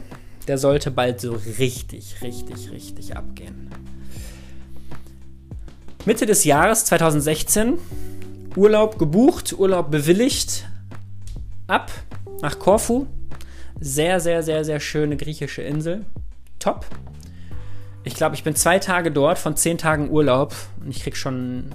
der 0.48 0.58
sollte 0.58 0.92
bald 0.92 1.22
so 1.22 1.34
richtig, 1.60 2.22
richtig, 2.22 2.72
richtig 2.72 3.16
abgehen. 3.16 3.70
Mitte 6.06 6.26
des 6.26 6.44
Jahres 6.44 6.86
2016 6.86 7.80
Urlaub 8.56 9.00
gebucht, 9.00 9.54
Urlaub 9.58 9.92
bewilligt, 9.92 10.66
ab 11.68 11.92
nach 12.42 12.60
Korfu. 12.60 13.08
Sehr, 13.80 14.20
sehr, 14.20 14.44
sehr, 14.44 14.64
sehr 14.64 14.80
schöne 14.80 15.18
griechische 15.18 15.62
Insel. 15.62 16.06
Top. 16.60 16.86
Ich 18.04 18.14
glaube, 18.14 18.36
ich 18.36 18.44
bin 18.44 18.56
zwei 18.56 18.80
Tage 18.80 19.12
dort 19.12 19.38
von 19.38 19.58
zehn 19.58 19.78
Tagen 19.78 20.10
Urlaub 20.10 20.56
und 20.80 20.90
ich 20.90 21.02
krieg 21.04 21.18
schon 21.18 21.66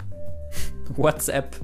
WhatsApp. 0.96 1.56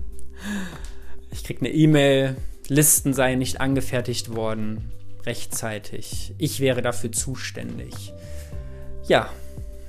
Ich 1.36 1.44
krieg 1.44 1.60
eine 1.60 1.70
E-Mail. 1.70 2.36
Listen 2.68 3.12
seien 3.12 3.38
nicht 3.38 3.60
angefertigt 3.60 4.34
worden 4.34 4.90
rechtzeitig. 5.26 6.34
Ich 6.38 6.60
wäre 6.60 6.82
dafür 6.82 7.12
zuständig. 7.12 8.12
Ja, 9.06 9.28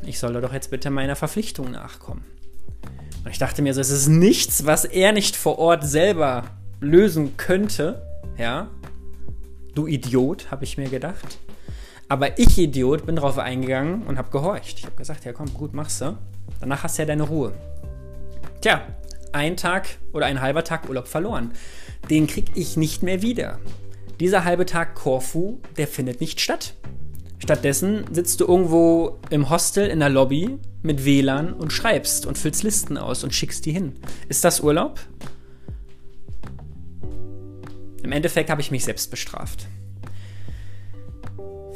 ich 0.05 0.19
solle 0.19 0.41
doch 0.41 0.53
jetzt 0.53 0.71
bitte 0.71 0.89
meiner 0.89 1.15
Verpflichtung 1.15 1.71
nachkommen. 1.71 2.25
Und 3.23 3.31
ich 3.31 3.37
dachte 3.37 3.61
mir 3.61 3.73
so, 3.73 3.81
es 3.81 3.89
ist 3.89 4.07
nichts, 4.07 4.65
was 4.65 4.83
er 4.83 5.11
nicht 5.13 5.35
vor 5.35 5.57
Ort 5.57 5.83
selber 5.83 6.43
lösen 6.81 7.37
könnte. 7.37 8.01
Ja, 8.37 8.69
du 9.73 9.87
Idiot, 9.87 10.51
habe 10.51 10.65
ich 10.65 10.77
mir 10.77 10.89
gedacht. 10.89 11.37
Aber 12.09 12.39
ich, 12.39 12.57
Idiot, 12.57 13.05
bin 13.05 13.15
drauf 13.15 13.37
eingegangen 13.37 14.03
und 14.03 14.17
habe 14.17 14.31
gehorcht. 14.31 14.79
Ich 14.79 14.85
habe 14.85 14.95
gesagt, 14.95 15.25
ja 15.25 15.33
komm, 15.33 15.53
gut, 15.53 15.73
machst 15.73 16.01
du. 16.01 16.17
Danach 16.59 16.83
hast 16.83 16.97
du 16.97 17.03
ja 17.03 17.07
deine 17.07 17.23
Ruhe. 17.23 17.53
Tja, 18.61 18.87
ein 19.33 19.57
Tag 19.57 19.97
oder 20.13 20.25
ein 20.25 20.41
halber 20.41 20.63
Tag 20.63 20.87
Urlaub 20.89 21.07
verloren. 21.07 21.51
Den 22.09 22.27
krieg 22.27 22.45
ich 22.55 22.77
nicht 22.77 23.03
mehr 23.03 23.21
wieder. 23.21 23.59
Dieser 24.19 24.45
halbe 24.45 24.65
Tag 24.65 24.95
Korfu, 24.95 25.59
der 25.77 25.87
findet 25.87 26.21
nicht 26.21 26.41
statt. 26.41 26.73
Stattdessen 27.39 28.05
sitzt 28.11 28.39
du 28.41 28.45
irgendwo 28.45 29.19
im 29.29 29.49
Hostel 29.49 29.87
in 29.87 29.99
der 29.99 30.09
Lobby 30.09 30.57
mit 30.81 31.05
WLAN 31.05 31.53
und 31.53 31.71
schreibst 31.71 32.25
und 32.25 32.37
füllst 32.37 32.63
Listen 32.63 32.97
aus 32.97 33.23
und 33.23 33.33
schickst 33.33 33.65
die 33.65 33.71
hin. 33.71 33.93
Ist 34.27 34.43
das 34.43 34.61
Urlaub? 34.61 34.99
Im 38.03 38.11
Endeffekt 38.11 38.49
habe 38.49 38.61
ich 38.61 38.71
mich 38.71 38.85
selbst 38.85 39.11
bestraft. 39.11 39.67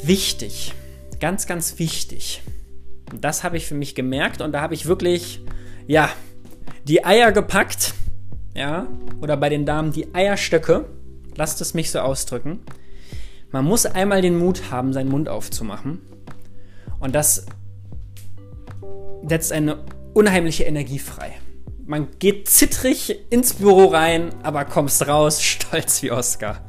Wichtig, 0.03 0.74
ganz, 1.20 1.46
ganz 1.46 1.77
wichtig. 1.77 2.41
Das 3.20 3.43
habe 3.43 3.58
ich 3.58 3.67
für 3.67 3.75
mich 3.75 3.93
gemerkt 3.93 4.41
und 4.41 4.51
da 4.53 4.62
habe 4.62 4.74
ich 4.74 4.88
wirklich, 4.88 5.41
ja, 5.86 6.10
die 6.85 7.05
Eier 7.05 7.31
gepackt, 7.31 7.93
ja, 8.55 8.87
oder 9.21 9.37
bei 9.37 9.49
den 9.49 9.65
Damen 9.65 9.91
die 9.91 10.13
Eierstöcke, 10.13 10.85
lasst 11.35 11.61
es 11.61 11.73
mich 11.73 11.91
so 11.91 11.99
ausdrücken. 11.99 12.59
Man 13.51 13.65
muss 13.65 13.85
einmal 13.85 14.21
den 14.21 14.37
Mut 14.37 14.71
haben, 14.71 14.93
seinen 14.93 15.09
Mund 15.09 15.27
aufzumachen. 15.29 16.01
Und 16.99 17.15
das 17.15 17.45
setzt 19.27 19.51
eine 19.51 19.83
unheimliche 20.13 20.63
Energie 20.63 20.99
frei. 20.99 21.33
Man 21.85 22.07
geht 22.19 22.47
zittrig 22.47 23.31
ins 23.31 23.55
Büro 23.55 23.87
rein, 23.87 24.29
aber 24.43 24.65
kommst 24.65 25.07
raus, 25.07 25.41
stolz 25.43 26.01
wie 26.03 26.11
Oscar. 26.11 26.61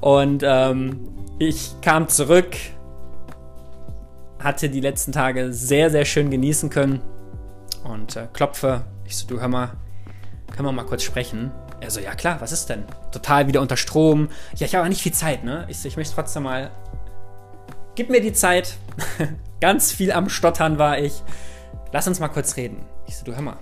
Und 0.00 0.42
ähm, 0.44 1.08
ich 1.38 1.80
kam 1.80 2.08
zurück, 2.08 2.56
hatte 4.38 4.68
die 4.68 4.80
letzten 4.80 5.12
Tage 5.12 5.52
sehr, 5.52 5.90
sehr 5.90 6.04
schön 6.04 6.30
genießen 6.30 6.68
können 6.68 7.00
und 7.84 8.16
äh, 8.16 8.28
klopfe. 8.32 8.84
Ich 9.04 9.16
so, 9.16 9.26
du 9.26 9.40
hör 9.40 9.48
mal, 9.48 9.72
können 10.52 10.66
wir 10.66 10.72
mal 10.72 10.84
kurz 10.84 11.02
sprechen? 11.02 11.50
Er 11.80 11.90
so, 11.90 12.00
ja 12.00 12.14
klar, 12.14 12.40
was 12.40 12.52
ist 12.52 12.68
denn? 12.68 12.84
Total 13.10 13.48
wieder 13.48 13.60
unter 13.60 13.76
Strom. 13.76 14.28
Ja, 14.54 14.66
ich 14.66 14.74
habe 14.74 14.82
aber 14.82 14.88
nicht 14.88 15.02
viel 15.02 15.12
Zeit, 15.12 15.44
ne? 15.44 15.66
Ich 15.68 15.78
so, 15.78 15.88
ich 15.88 15.96
möchte 15.96 16.14
trotzdem 16.14 16.44
mal. 16.44 16.70
Gib 17.94 18.08
mir 18.08 18.20
die 18.20 18.32
Zeit. 18.32 18.76
Ganz 19.60 19.92
viel 19.92 20.12
am 20.12 20.28
Stottern 20.28 20.78
war 20.78 20.98
ich. 20.98 21.22
Lass 21.92 22.06
uns 22.06 22.20
mal 22.20 22.28
kurz 22.28 22.56
reden. 22.56 22.84
Ich 23.06 23.16
so, 23.16 23.24
du 23.24 23.34
hör 23.34 23.42
mal, 23.42 23.56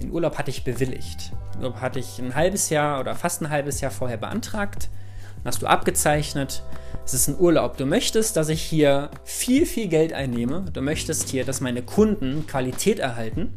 den 0.00 0.12
Urlaub 0.12 0.38
hatte 0.38 0.50
ich 0.50 0.64
bewilligt. 0.64 1.32
Den 1.54 1.62
Urlaub 1.62 1.80
hatte 1.80 1.98
ich 1.98 2.18
ein 2.18 2.34
halbes 2.34 2.70
Jahr 2.70 3.00
oder 3.00 3.14
fast 3.14 3.42
ein 3.42 3.50
halbes 3.50 3.80
Jahr 3.80 3.90
vorher 3.90 4.16
beantragt. 4.16 4.88
Dann 5.36 5.46
hast 5.46 5.62
du 5.62 5.66
abgezeichnet. 5.66 6.62
Es 7.04 7.14
ist 7.14 7.28
ein 7.28 7.38
Urlaub. 7.38 7.76
Du 7.76 7.86
möchtest, 7.86 8.36
dass 8.36 8.48
ich 8.48 8.62
hier 8.62 9.10
viel, 9.24 9.66
viel 9.66 9.88
Geld 9.88 10.12
einnehme. 10.12 10.66
Du 10.72 10.82
möchtest 10.82 11.28
hier, 11.28 11.44
dass 11.44 11.60
meine 11.60 11.82
Kunden 11.82 12.46
Qualität 12.46 12.98
erhalten. 12.98 13.52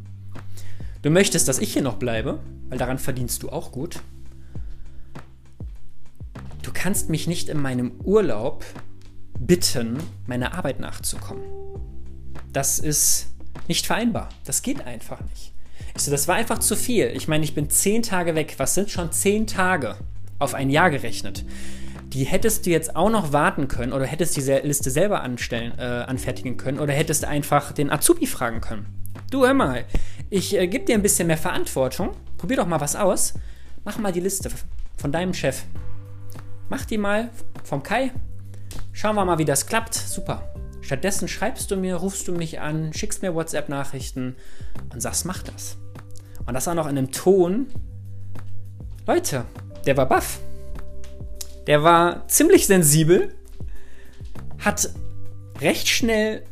Du 1.02 1.10
möchtest, 1.10 1.48
dass 1.48 1.60
ich 1.60 1.72
hier 1.72 1.82
noch 1.82 1.96
bleibe, 1.96 2.40
weil 2.68 2.78
daran 2.78 3.00
verdienst 3.00 3.44
du 3.44 3.50
auch 3.50 3.72
gut. 3.72 4.02
Du 6.62 6.72
kannst 6.74 7.10
mich 7.10 7.26
nicht 7.26 7.48
in 7.48 7.62
meinem 7.62 7.92
Urlaub 8.04 8.66
bitten, 9.40 9.98
meiner 10.28 10.56
Arbeit 10.56 10.82
nachzukommen. 10.82 11.44
Das 12.52 12.80
ist 12.80 13.28
nicht 13.70 13.86
vereinbar. 13.86 14.30
Das 14.44 14.62
geht 14.62 14.86
einfach 14.86 15.22
nicht. 15.22 15.54
Ich 15.96 16.06
das 16.06 16.28
war 16.28 16.36
einfach 16.36 16.60
zu 16.60 16.76
viel. 16.76 17.12
Ich 17.16 17.28
meine, 17.28 17.46
ich 17.46 17.56
bin 17.56 17.70
zehn 17.70 18.04
Tage 18.04 18.36
weg. 18.36 18.56
Was 18.58 18.76
sind 18.76 18.90
schon 18.90 19.12
zehn 19.14 19.48
Tage 19.48 19.96
auf 20.38 20.54
ein 20.54 20.70
Jahr 20.70 20.90
gerechnet? 20.90 21.46
Die 22.08 22.26
hättest 22.26 22.66
du 22.66 22.72
jetzt 22.72 22.96
auch 22.96 23.10
noch 23.10 23.32
warten 23.32 23.68
können 23.68 23.94
oder 23.94 24.06
hättest 24.06 24.36
die 24.36 24.42
Liste 24.42 24.90
selber 24.90 25.22
anstellen, 25.22 25.78
äh, 25.78 25.84
anfertigen 25.84 26.58
können 26.58 26.80
oder 26.80 26.92
hättest 26.92 27.24
einfach 27.24 27.72
den 27.72 27.90
Azubi 27.90 28.26
fragen 28.26 28.62
können. 28.62 28.88
Du 29.30 29.46
hör 29.46 29.54
mal, 29.54 29.86
ich 30.30 30.56
äh, 30.56 30.68
gebe 30.68 30.86
dir 30.86 30.96
ein 30.96 31.02
bisschen 31.02 31.28
mehr 31.28 31.38
Verantwortung. 31.38 32.12
Probier 32.38 32.58
doch 32.58 32.68
mal 32.68 32.82
was 32.82 32.96
aus. 32.96 33.34
Mach 33.84 33.98
mal 33.98 34.12
die 34.12 34.20
Liste 34.20 34.50
von 34.98 35.12
deinem 35.12 35.34
Chef. 35.34 35.64
Mach 36.70 36.86
die 36.86 36.98
mal 36.98 37.30
vom 37.64 37.82
Kai. 37.82 38.12
Schauen 38.92 39.16
wir 39.16 39.26
mal, 39.26 39.38
wie 39.38 39.46
das 39.46 39.66
klappt. 39.66 39.96
Super. 39.96 40.54
Stattdessen 40.82 41.28
schreibst 41.28 41.72
du 41.72 41.76
mir, 41.76 41.96
rufst 41.96 42.28
du 42.28 42.34
mich 42.34 42.60
an, 42.60 42.94
schickst 42.94 43.22
mir 43.22 43.34
WhatsApp-Nachrichten 43.34 44.36
und 44.94 45.02
sagst, 45.02 45.26
mach 45.26 45.44
das. 45.44 45.78
Und 46.46 46.54
das 46.54 46.68
auch 46.68 46.74
noch 46.74 46.88
in 46.88 46.98
einem 46.98 47.12
Ton. 47.12 47.68
Leute, 49.06 49.46
der 49.86 49.98
war 49.98 50.08
baff. 50.08 50.40
Der 51.68 51.84
war 51.84 52.28
ziemlich 52.28 52.66
sensibel, 52.66 53.36
hat 54.60 54.90
recht 55.62 55.88
schnell 55.88 56.44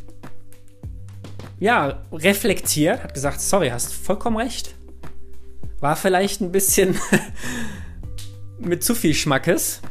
ja, 1.59 2.03
reflektiert, 2.11 3.03
hat 3.03 3.13
gesagt, 3.13 3.41
sorry, 3.41 3.69
hast 3.69 3.93
vollkommen 3.93 4.37
recht. 4.37 4.75
War 5.79 5.95
vielleicht 5.95 6.41
ein 6.41 6.51
bisschen 6.51 6.99
mit 8.59 8.83
zu 8.83 8.95
viel 8.95 9.13
Schmackes. 9.13 9.81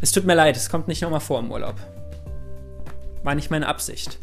Es 0.00 0.12
tut 0.12 0.24
mir 0.24 0.34
leid, 0.34 0.56
es 0.56 0.70
kommt 0.70 0.88
nicht 0.88 1.02
nochmal 1.02 1.20
vor 1.20 1.40
im 1.40 1.50
Urlaub. 1.50 1.76
War 3.22 3.34
nicht 3.34 3.50
meine 3.50 3.68
Absicht. 3.68 4.18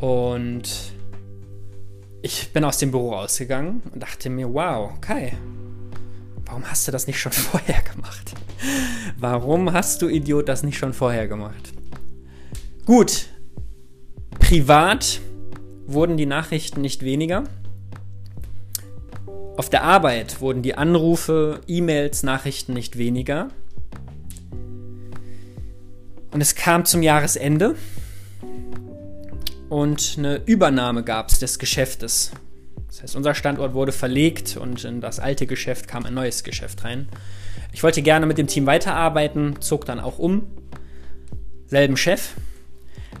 Und 0.00 0.92
ich 2.22 2.52
bin 2.52 2.64
aus 2.64 2.78
dem 2.78 2.90
Büro 2.90 3.14
rausgegangen 3.14 3.82
und 3.92 4.02
dachte 4.02 4.30
mir, 4.30 4.52
wow, 4.52 5.00
Kai, 5.00 5.36
warum 6.44 6.64
hast 6.68 6.86
du 6.86 6.92
das 6.92 7.06
nicht 7.06 7.20
schon 7.20 7.32
vorher 7.32 7.82
gemacht? 7.82 8.32
Warum 9.18 9.72
hast 9.72 10.02
du, 10.02 10.08
Idiot, 10.08 10.48
das 10.48 10.62
nicht 10.62 10.78
schon 10.78 10.92
vorher 10.92 11.28
gemacht? 11.28 11.72
Gut, 12.84 13.28
Privat 14.46 15.20
wurden 15.86 16.16
die 16.16 16.24
Nachrichten 16.24 16.80
nicht 16.80 17.02
weniger. 17.02 17.42
Auf 19.56 19.70
der 19.70 19.82
Arbeit 19.82 20.40
wurden 20.40 20.62
die 20.62 20.76
Anrufe, 20.76 21.62
E-Mails, 21.66 22.22
Nachrichten 22.22 22.72
nicht 22.72 22.96
weniger. 22.96 23.48
Und 26.30 26.40
es 26.40 26.54
kam 26.54 26.84
zum 26.84 27.02
Jahresende 27.02 27.74
und 29.68 30.14
eine 30.16 30.36
Übernahme 30.46 31.02
gab 31.02 31.30
es 31.30 31.40
des 31.40 31.58
Geschäftes. 31.58 32.30
Das 32.86 33.02
heißt, 33.02 33.16
unser 33.16 33.34
Standort 33.34 33.74
wurde 33.74 33.90
verlegt 33.90 34.56
und 34.56 34.84
in 34.84 35.00
das 35.00 35.18
alte 35.18 35.48
Geschäft 35.48 35.88
kam 35.88 36.06
ein 36.06 36.14
neues 36.14 36.44
Geschäft 36.44 36.84
rein. 36.84 37.08
Ich 37.72 37.82
wollte 37.82 38.00
gerne 38.00 38.26
mit 38.26 38.38
dem 38.38 38.46
Team 38.46 38.66
weiterarbeiten, 38.66 39.56
zog 39.58 39.86
dann 39.86 39.98
auch 39.98 40.20
um. 40.20 40.46
Selben 41.66 41.96
Chef, 41.96 42.36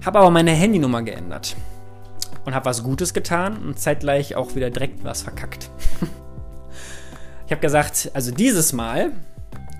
habe 0.04 0.18
aber 0.18 0.30
meine 0.30 0.52
Handynummer 0.52 1.02
geändert. 1.02 1.56
Und 2.44 2.54
habe 2.54 2.66
was 2.66 2.84
Gutes 2.84 3.12
getan 3.12 3.56
und 3.58 3.78
zeitgleich 3.78 4.36
auch 4.36 4.54
wieder 4.54 4.70
direkt 4.70 5.02
was 5.02 5.22
verkackt. 5.22 5.68
ich 7.46 7.50
habe 7.50 7.60
gesagt, 7.60 8.10
also 8.14 8.30
dieses 8.30 8.72
Mal 8.72 9.10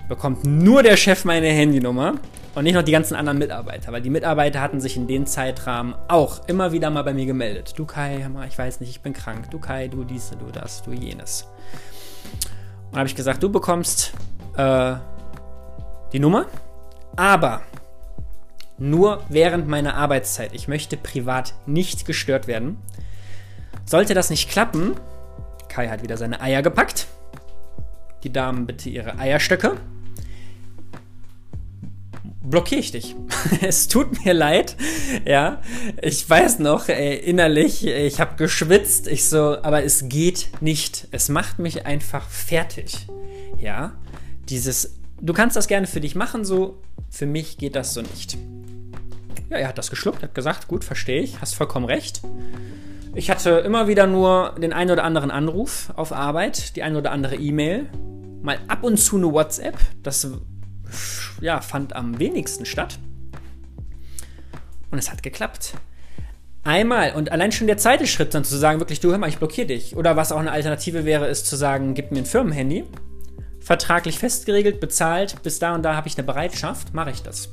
bekommt 0.09 0.45
nur 0.45 0.83
der 0.83 0.97
Chef 0.97 1.23
meine 1.23 1.47
Handynummer 1.47 2.15
und 2.55 2.63
nicht 2.63 2.73
noch 2.73 2.83
die 2.83 2.91
ganzen 2.91 3.15
anderen 3.15 3.37
Mitarbeiter, 3.37 3.91
weil 3.91 4.01
die 4.01 4.09
Mitarbeiter 4.09 4.61
hatten 4.61 4.81
sich 4.81 4.97
in 4.97 5.07
dem 5.07 5.25
Zeitrahmen 5.27 5.95
auch 6.07 6.47
immer 6.47 6.71
wieder 6.71 6.89
mal 6.89 7.03
bei 7.03 7.13
mir 7.13 7.25
gemeldet. 7.25 7.73
Du 7.77 7.85
Kai, 7.85 8.27
ich 8.47 8.57
weiß 8.57 8.79
nicht, 8.79 8.89
ich 8.89 9.01
bin 9.01 9.13
krank. 9.13 9.51
Du 9.51 9.59
Kai, 9.59 9.87
du 9.87 10.03
dies, 10.03 10.31
du 10.31 10.51
das, 10.51 10.81
du 10.81 10.91
jenes. 10.91 11.47
Und 12.91 12.97
habe 12.97 13.07
ich 13.07 13.15
gesagt, 13.15 13.43
du 13.43 13.49
bekommst 13.49 14.13
äh, 14.55 14.95
die 16.13 16.19
Nummer, 16.19 16.47
aber 17.15 17.61
nur 18.77 19.23
während 19.29 19.67
meiner 19.67 19.95
Arbeitszeit. 19.95 20.53
Ich 20.53 20.67
möchte 20.67 20.97
privat 20.97 21.53
nicht 21.65 22.05
gestört 22.05 22.47
werden. 22.47 22.77
Sollte 23.85 24.13
das 24.13 24.29
nicht 24.29 24.49
klappen, 24.49 24.95
Kai 25.77 25.89
hat 25.89 26.01
wieder 26.01 26.17
seine 26.17 26.41
Eier 26.41 26.61
gepackt. 26.61 27.07
Die 28.23 28.33
Damen 28.33 28.65
bitte 28.65 28.89
ihre 28.89 29.19
Eierstöcke. 29.19 29.77
blockiere 32.41 32.79
ich 32.79 32.91
dich. 32.91 33.15
es 33.61 33.87
tut 33.87 34.25
mir 34.25 34.33
leid, 34.33 34.75
ja. 35.23 35.61
Ich 36.01 36.27
weiß 36.27 36.59
noch, 36.59 36.89
ey, 36.89 37.15
innerlich, 37.17 37.85
ich 37.85 38.19
habe 38.19 38.37
geschwitzt, 38.37 39.07
ich 39.07 39.29
so, 39.29 39.61
aber 39.61 39.83
es 39.83 40.09
geht 40.09 40.49
nicht. 40.61 41.07
Es 41.11 41.29
macht 41.29 41.59
mich 41.59 41.85
einfach 41.85 42.27
fertig, 42.27 43.07
ja. 43.59 43.93
Dieses, 44.49 44.95
du 45.21 45.33
kannst 45.33 45.55
das 45.55 45.67
gerne 45.67 45.85
für 45.87 46.01
dich 46.01 46.15
machen, 46.15 46.43
so, 46.43 46.81
für 47.09 47.25
mich 47.25 47.57
geht 47.57 47.75
das 47.75 47.93
so 47.93 48.01
nicht. 48.01 48.37
Ja, 49.49 49.57
er 49.57 49.67
hat 49.69 49.77
das 49.77 49.89
geschluckt, 49.89 50.23
hat 50.23 50.35
gesagt, 50.35 50.67
gut, 50.67 50.83
verstehe 50.83 51.21
ich, 51.21 51.39
hast 51.39 51.55
vollkommen 51.55 51.85
recht. 51.85 52.21
Ich 53.15 53.29
hatte 53.29 53.49
immer 53.49 53.87
wieder 53.87 54.05
nur 54.05 54.55
den 54.61 54.73
einen 54.73 54.91
oder 54.91 55.03
anderen 55.03 55.31
Anruf 55.31 55.91
auf 55.95 56.11
Arbeit, 56.11 56.75
die 56.75 56.83
eine 56.83 56.97
oder 56.97 57.11
andere 57.11 57.35
E-Mail, 57.35 57.87
mal 58.41 58.59
ab 58.67 58.83
und 58.83 58.97
zu 58.97 59.17
eine 59.17 59.31
WhatsApp. 59.31 59.77
Das 60.03 60.27
ja, 61.41 61.61
fand 61.61 61.95
am 61.95 62.19
wenigsten 62.19 62.65
statt. 62.65 62.99
Und 64.91 64.99
es 64.99 65.11
hat 65.11 65.23
geklappt. 65.23 65.73
Einmal 66.63 67.13
und 67.13 67.31
allein 67.31 67.51
schon 67.51 67.67
der 67.67 67.77
zweite 67.77 68.07
Schritt 68.07 68.33
dann 68.33 68.43
zu 68.43 68.57
sagen, 68.57 68.79
wirklich, 68.79 68.99
du 68.99 69.11
hör 69.11 69.17
mal, 69.17 69.29
ich 69.29 69.37
blockiere 69.37 69.67
dich. 69.67 69.95
Oder 69.95 70.17
was 70.17 70.31
auch 70.31 70.39
eine 70.39 70.51
Alternative 70.51 71.05
wäre, 71.05 71.27
ist 71.27 71.47
zu 71.47 71.55
sagen, 71.55 71.93
gib 71.93 72.11
mir 72.11 72.19
ein 72.19 72.25
Firmenhandy. 72.25 72.83
Vertraglich 73.61 74.19
festgeregelt, 74.19 74.79
bezahlt, 74.79 75.41
bis 75.43 75.59
da 75.59 75.75
und 75.75 75.83
da 75.83 75.95
habe 75.95 76.07
ich 76.07 76.17
eine 76.17 76.25
Bereitschaft, 76.25 76.93
mache 76.93 77.11
ich 77.11 77.23
das. 77.23 77.49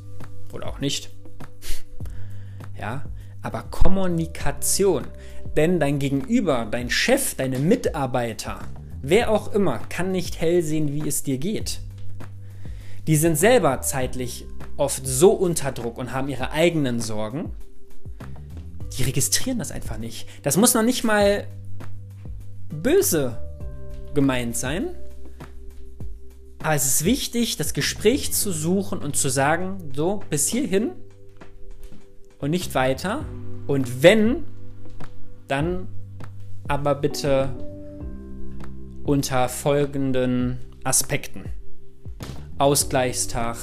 Oder 0.53 0.69
auch 0.69 0.81
nicht. 0.81 1.11
Ja, 2.85 3.03
aber 3.41 3.63
Kommunikation. 3.71 5.07
Denn 5.57 5.81
dein 5.81 5.99
Gegenüber, 5.99 6.69
dein 6.71 6.91
Chef, 6.91 7.35
deine 7.35 7.59
Mitarbeiter, 7.59 8.59
wer 9.01 9.31
auch 9.31 9.55
immer, 9.55 9.79
kann 9.89 10.13
nicht 10.13 10.39
hell 10.39 10.63
sehen, 10.63 10.93
wie 10.93 11.09
es 11.09 11.23
dir 11.23 11.39
geht. 11.39 11.81
Die 13.07 13.17
sind 13.17 13.39
selber 13.39 13.81
zeitlich 13.81 14.45
oft 14.77 15.07
so 15.07 15.31
unter 15.31 15.73
Druck 15.73 15.97
und 15.97 16.13
haben 16.13 16.29
ihre 16.29 16.51
eigenen 16.51 17.01
Sorgen. 17.01 17.53
Die 18.99 19.05
registrieren 19.05 19.59
das 19.59 19.73
einfach 19.73 19.97
nicht. 19.97 20.29
Das 20.43 20.59
muss 20.59 20.75
noch 20.75 20.83
nicht 20.83 21.05
mal 21.05 21.47
böse 22.69 23.39
gemeint 24.13 24.59
sein. 24.59 24.89
Aber 26.59 26.75
es 26.75 26.85
ist 26.85 27.07
wichtig, 27.07 27.57
das 27.57 27.73
Gespräch 27.73 28.35
zu 28.35 28.53
suchen 28.53 28.99
und 28.99 29.17
zu 29.17 29.31
sagen, 29.31 29.91
so, 29.95 30.21
bis 30.29 30.49
hierhin 30.49 30.93
und 32.45 32.51
nicht 32.51 32.75
weiter. 32.75 33.25
Und 33.67 34.03
wenn, 34.03 34.45
dann 35.49 35.89
aber 36.69 36.95
bitte 36.95 37.49
unter 39.03 39.49
folgenden 39.49 40.59
Aspekten. 40.85 41.45
Ausgleichstag, 42.59 43.57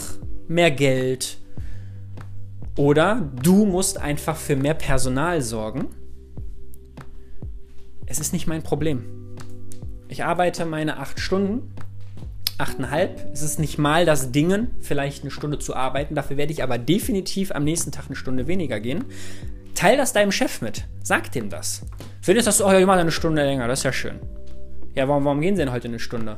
mehr 0.47 0.71
Geld 0.71 1.37
oder 2.75 3.29
du 3.43 3.65
musst 3.65 3.99
einfach 3.99 4.35
für 4.35 4.55
mehr 4.55 4.73
Personal 4.73 5.43
sorgen. 5.43 5.89
Es 8.07 8.19
ist 8.19 8.33
nicht 8.33 8.47
mein 8.47 8.63
Problem. 8.63 9.05
Ich 10.09 10.23
arbeite 10.23 10.65
meine 10.65 10.97
acht 10.97 11.19
Stunden, 11.19 11.71
achteinhalb. 12.61 13.29
Es 13.33 13.41
ist 13.41 13.59
nicht 13.59 13.77
mal 13.77 14.05
das 14.05 14.31
Dingen, 14.31 14.71
vielleicht 14.79 15.23
eine 15.23 15.31
Stunde 15.31 15.59
zu 15.59 15.75
arbeiten. 15.75 16.15
Dafür 16.15 16.37
werde 16.37 16.53
ich 16.53 16.63
aber 16.63 16.77
definitiv 16.77 17.51
am 17.51 17.63
nächsten 17.63 17.91
Tag 17.91 18.05
eine 18.07 18.15
Stunde 18.15 18.47
weniger 18.47 18.79
gehen. 18.79 19.05
Teil 19.75 19.97
das 19.97 20.13
deinem 20.13 20.31
Chef 20.31 20.61
mit. 20.61 20.85
Sag 21.03 21.31
dem 21.31 21.49
das. 21.49 21.81
Findest 22.21 22.59
du, 22.59 22.65
oh, 22.65 22.71
ich 22.71 22.85
mache 22.85 22.99
eine 22.99 23.11
Stunde 23.11 23.43
länger, 23.43 23.67
das 23.67 23.79
ist 23.79 23.83
ja 23.83 23.93
schön. 23.93 24.19
Ja, 24.93 25.07
warum, 25.07 25.25
warum 25.25 25.41
gehen 25.41 25.55
sie 25.55 25.61
denn 25.63 25.71
heute 25.71 25.87
eine 25.87 25.99
Stunde? 25.99 26.37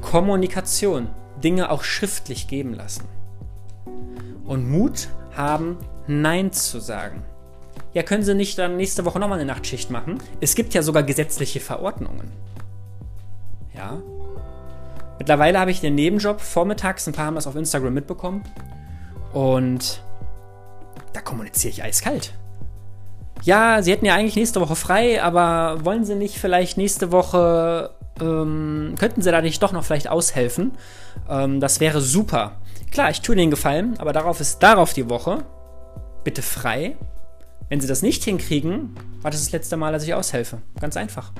Kommunikation, 0.00 1.08
Dinge 1.42 1.70
auch 1.70 1.84
schriftlich 1.84 2.48
geben 2.48 2.74
lassen. 2.74 3.04
Und 4.44 4.68
Mut 4.68 5.08
haben, 5.36 5.78
Nein 6.06 6.52
zu 6.52 6.80
sagen. 6.80 7.22
Ja, 7.92 8.02
können 8.02 8.22
Sie 8.22 8.34
nicht 8.34 8.58
dann 8.58 8.76
nächste 8.76 9.04
Woche 9.04 9.18
nochmal 9.18 9.38
eine 9.38 9.50
Nachtschicht 9.50 9.90
machen? 9.90 10.18
Es 10.40 10.54
gibt 10.54 10.74
ja 10.74 10.82
sogar 10.82 11.02
gesetzliche 11.02 11.60
Verordnungen. 11.60 12.30
Ja. 13.74 14.02
Mittlerweile 15.20 15.60
habe 15.60 15.70
ich 15.70 15.80
den 15.80 15.94
Nebenjob 15.94 16.40
vormittags, 16.40 17.06
ein 17.06 17.12
paar 17.12 17.26
haben 17.26 17.36
das 17.36 17.46
auf 17.46 17.54
Instagram 17.54 17.94
mitbekommen. 17.94 18.42
Und 19.32 20.02
da 21.12 21.20
kommuniziere 21.20 21.70
ich 21.70 21.84
eiskalt. 21.84 22.34
Ja, 23.42 23.82
Sie 23.82 23.92
hätten 23.92 24.06
ja 24.06 24.16
eigentlich 24.16 24.34
nächste 24.34 24.60
Woche 24.60 24.74
frei, 24.74 25.22
aber 25.22 25.84
wollen 25.84 26.04
Sie 26.04 26.16
nicht 26.16 26.38
vielleicht 26.38 26.76
nächste 26.76 27.12
Woche 27.12 27.94
ähm, 28.20 28.94
könnten 28.98 29.22
sie 29.22 29.30
da 29.30 29.40
nicht 29.40 29.62
doch 29.62 29.72
noch 29.72 29.84
vielleicht 29.84 30.08
aushelfen? 30.08 30.72
Ähm, 31.28 31.60
das 31.60 31.80
wäre 31.80 32.00
super. 32.00 32.52
Klar, 32.90 33.10
ich 33.10 33.20
tue 33.20 33.36
den 33.36 33.50
Gefallen, 33.50 33.94
aber 33.98 34.12
darauf 34.12 34.40
ist 34.40 34.62
darauf 34.62 34.92
die 34.92 35.08
Woche 35.08 35.44
bitte 36.24 36.42
frei. 36.42 36.96
Wenn 37.68 37.80
sie 37.80 37.88
das 37.88 38.02
nicht 38.02 38.24
hinkriegen, 38.24 38.96
war 39.22 39.30
das 39.30 39.40
das 39.40 39.52
letzte 39.52 39.76
Mal, 39.76 39.92
dass 39.92 40.02
ich 40.02 40.12
aushelfe. 40.12 40.58
Ganz 40.80 40.96
einfach. 40.96 41.32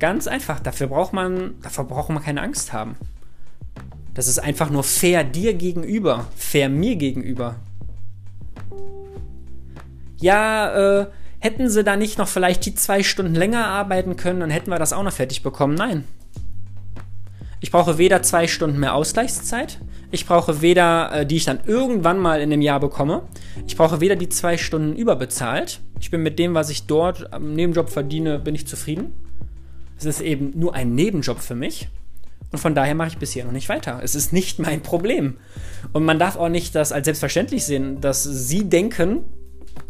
Ganz 0.00 0.26
einfach. 0.26 0.58
Dafür 0.58 0.88
braucht 0.88 1.12
man, 1.12 1.54
davor 1.62 1.86
braucht 1.86 2.10
man 2.10 2.22
keine 2.22 2.42
Angst 2.42 2.72
haben. 2.72 2.96
Das 4.14 4.26
ist 4.26 4.40
einfach 4.40 4.70
nur 4.70 4.82
fair 4.82 5.22
dir 5.22 5.54
gegenüber, 5.54 6.26
fair 6.36 6.68
mir 6.68 6.96
gegenüber. 6.96 7.54
Ja, 10.18 11.02
äh, 11.02 11.06
Hätten 11.42 11.70
sie 11.70 11.82
da 11.82 11.96
nicht 11.96 12.18
noch 12.18 12.28
vielleicht 12.28 12.66
die 12.66 12.74
zwei 12.74 13.02
Stunden 13.02 13.34
länger 13.34 13.66
arbeiten 13.66 14.16
können, 14.16 14.40
dann 14.40 14.50
hätten 14.50 14.70
wir 14.70 14.78
das 14.78 14.92
auch 14.92 15.02
noch 15.02 15.12
fertig 15.12 15.42
bekommen. 15.42 15.74
Nein. 15.74 16.04
Ich 17.60 17.70
brauche 17.70 17.96
weder 17.96 18.22
zwei 18.22 18.46
Stunden 18.46 18.78
mehr 18.78 18.94
Ausgleichszeit, 18.94 19.80
ich 20.10 20.26
brauche 20.26 20.60
weder, 20.60 21.12
äh, 21.12 21.26
die 21.26 21.36
ich 21.36 21.46
dann 21.46 21.60
irgendwann 21.64 22.18
mal 22.18 22.42
in 22.42 22.50
dem 22.50 22.60
Jahr 22.60 22.78
bekomme, 22.78 23.22
ich 23.66 23.76
brauche 23.76 24.00
weder 24.02 24.16
die 24.16 24.28
zwei 24.28 24.58
Stunden 24.58 24.94
überbezahlt. 24.94 25.80
Ich 25.98 26.10
bin 26.10 26.22
mit 26.22 26.38
dem, 26.38 26.54
was 26.54 26.68
ich 26.68 26.86
dort 26.86 27.32
am 27.32 27.54
Nebenjob 27.54 27.88
verdiene, 27.88 28.38
bin 28.38 28.54
ich 28.54 28.66
zufrieden. 28.66 29.12
Es 30.00 30.06
ist 30.06 30.20
eben 30.22 30.58
nur 30.58 30.74
ein 30.74 30.94
Nebenjob 30.94 31.40
für 31.40 31.54
mich. 31.54 31.90
Und 32.52 32.58
von 32.58 32.74
daher 32.74 32.94
mache 32.94 33.08
ich 33.08 33.18
bisher 33.18 33.44
noch 33.44 33.52
nicht 33.52 33.68
weiter. 33.68 34.00
Es 34.02 34.14
ist 34.14 34.32
nicht 34.32 34.58
mein 34.58 34.82
Problem. 34.82 35.36
Und 35.92 36.04
man 36.04 36.18
darf 36.18 36.36
auch 36.36 36.48
nicht 36.48 36.74
das 36.74 36.90
als 36.90 37.04
selbstverständlich 37.04 37.66
sehen, 37.66 38.00
dass 38.00 38.22
sie 38.22 38.68
denken, 38.68 39.24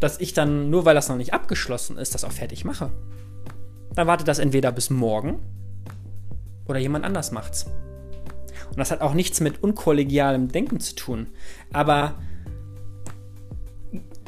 dass 0.01 0.19
ich 0.19 0.35
dann, 0.35 0.69
nur 0.69 0.85
weil 0.85 0.97
das 0.97 1.09
noch 1.09 1.17
nicht 1.17 1.33
abgeschlossen 1.33 1.97
ist, 1.97 2.15
das 2.15 2.25
auch 2.25 2.33
fertig 2.33 2.65
mache. 2.65 2.91
Dann 3.95 4.09
wartet 4.09 4.27
das 4.27 4.41
entweder 4.41 4.73
bis 4.73 4.91
morgen 4.91 5.39
oder 6.67 6.81
jemand 6.81 7.05
anders 7.05 7.31
macht's. 7.31 7.67
Und 8.69 8.79
das 8.79 8.91
hat 8.91 9.03
auch 9.03 9.15
nichts 9.15 9.41
mit 9.41 9.63
unkollegialem 9.63 10.49
Denken 10.49 10.81
zu 10.81 10.97
tun. 10.97 11.29
Aber 11.73 12.15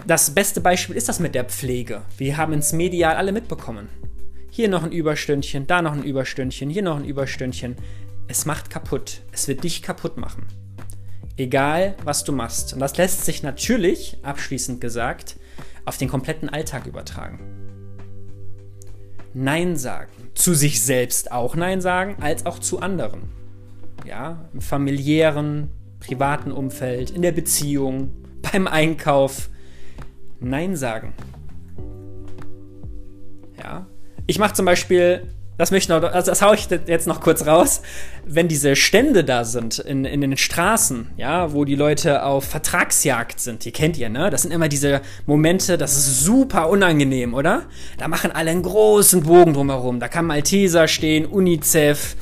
das 0.07 0.31
beste 0.31 0.61
Beispiel 0.61 0.97
ist 0.97 1.09
das 1.09 1.19
mit 1.19 1.35
der 1.35 1.45
Pflege. 1.45 2.03
Wir 2.19 2.37
haben 2.37 2.53
ins 2.53 2.73
Medial 2.73 3.17
alle 3.17 3.33
mitbekommen. 3.33 3.89
Hier 4.55 4.69
noch 4.69 4.83
ein 4.83 4.93
Überstündchen, 4.93 5.67
da 5.67 5.81
noch 5.81 5.95
ein 5.95 6.05
Überstündchen, 6.05 6.69
hier 6.69 6.83
noch 6.83 6.99
ein 6.99 7.07
Überstündchen. 7.07 7.75
Es 8.29 8.45
macht 8.45 8.69
kaputt. 8.69 9.23
Es 9.33 9.49
wird 9.49 9.65
dich 9.65 9.81
kaputt 9.81 10.19
machen. 10.19 10.47
Egal, 11.39 11.97
was 12.05 12.23
du 12.23 12.33
machst. 12.33 12.75
Und 12.75 12.81
das 12.81 12.99
lässt 12.99 13.25
sich 13.25 13.43
natürlich, 13.43 14.19
abschließend 14.21 14.79
gesagt, 14.79 15.37
auf 15.87 15.97
den 15.97 16.11
kompletten 16.11 16.51
Alltag 16.51 16.85
übertragen. 16.85 17.41
Nein 19.33 19.77
sagen. 19.77 20.13
Zu 20.35 20.53
sich 20.53 20.83
selbst 20.83 21.33
auch 21.33 21.57
Nein 21.57 21.81
sagen, 21.81 22.17
als 22.21 22.45
auch 22.45 22.59
zu 22.59 22.81
anderen. 22.81 23.31
Ja, 24.05 24.51
im 24.53 24.61
familiären, 24.61 25.71
privaten 25.99 26.53
Umfeld, 26.53 27.09
in 27.11 27.23
der 27.23 27.33
Beziehung, 27.33 28.13
beim 28.53 28.67
Einkauf. 28.67 29.49
Nein 30.41 30.77
sagen. 30.77 31.15
Ja. 33.57 33.87
Ich 34.27 34.39
mache 34.39 34.55
zum 34.55 34.67
Beispiel 34.67 35.29
das 35.59 35.71
möchte 35.71 35.95
ich 35.95 36.01
noch, 36.01 36.11
also 36.11 36.31
das 36.31 36.41
haue 36.41 36.55
ich 36.55 36.69
jetzt 36.87 37.07
noch 37.07 37.21
kurz 37.21 37.47
raus. 37.47 37.83
Wenn 38.27 38.49
diese 38.49 38.75
Stände 38.75 39.23
da 39.23 39.45
sind 39.45 39.79
in, 39.79 40.05
in 40.05 40.21
den 40.23 40.37
Straßen, 40.37 41.11
ja, 41.17 41.53
wo 41.53 41.65
die 41.65 41.75
Leute 41.75 42.25
auf 42.25 42.45
Vertragsjagd 42.45 43.39
sind, 43.39 43.65
die 43.65 43.71
kennt 43.71 43.99
ihr, 43.99 44.09
ne? 44.09 44.31
Das 44.31 44.43
sind 44.43 44.51
immer 44.51 44.69
diese 44.69 45.03
Momente, 45.27 45.77
das 45.77 45.97
ist 45.97 46.25
super 46.25 46.71
unangenehm, 46.71 47.35
oder? 47.35 47.63
Da 47.99 48.09
machen 48.09 48.33
alle 48.33 48.51
einen 48.51 48.63
großen 48.63 49.23
Bogen 49.23 49.53
drumherum. 49.53 50.01
Da 50.01 50.09
kann 50.09 50.25
Malteser 50.25 50.89
stehen, 50.89 51.27
UNICEF, 51.27 52.17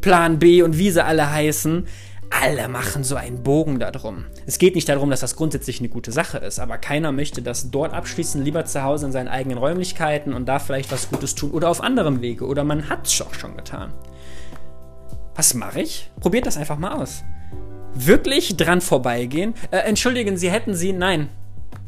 Plan 0.00 0.38
B 0.38 0.62
und 0.62 0.78
wie 0.78 0.90
sie 0.90 1.04
alle 1.04 1.30
heißen 1.30 1.86
alle 2.30 2.68
machen 2.68 3.04
so 3.04 3.16
einen 3.16 3.42
Bogen 3.42 3.78
darum. 3.78 4.26
Es 4.46 4.58
geht 4.58 4.74
nicht 4.74 4.88
darum, 4.88 5.10
dass 5.10 5.20
das 5.20 5.36
grundsätzlich 5.36 5.80
eine 5.80 5.88
gute 5.88 6.12
Sache 6.12 6.38
ist, 6.38 6.58
aber 6.58 6.78
keiner 6.78 7.12
möchte 7.12 7.42
das 7.42 7.70
dort 7.70 7.92
abschließen, 7.94 8.42
lieber 8.42 8.64
zu 8.64 8.82
Hause 8.82 9.06
in 9.06 9.12
seinen 9.12 9.28
eigenen 9.28 9.58
Räumlichkeiten 9.58 10.32
und 10.32 10.46
da 10.46 10.58
vielleicht 10.58 10.92
was 10.92 11.10
Gutes 11.10 11.34
tun 11.34 11.50
oder 11.50 11.68
auf 11.68 11.82
anderem 11.82 12.20
Wege 12.20 12.46
oder 12.46 12.64
man 12.64 12.88
hat 12.88 13.06
es 13.06 13.20
auch 13.22 13.34
schon 13.34 13.56
getan. 13.56 13.92
Was 15.34 15.54
mache 15.54 15.80
ich? 15.80 16.10
Probiert 16.20 16.46
das 16.46 16.56
einfach 16.56 16.78
mal 16.78 16.92
aus. 16.92 17.22
Wirklich 17.94 18.56
dran 18.56 18.80
vorbeigehen? 18.80 19.54
Äh, 19.70 19.78
entschuldigen 19.78 20.36
Sie, 20.36 20.50
hätten 20.50 20.74
Sie. 20.74 20.92
Nein. 20.92 21.28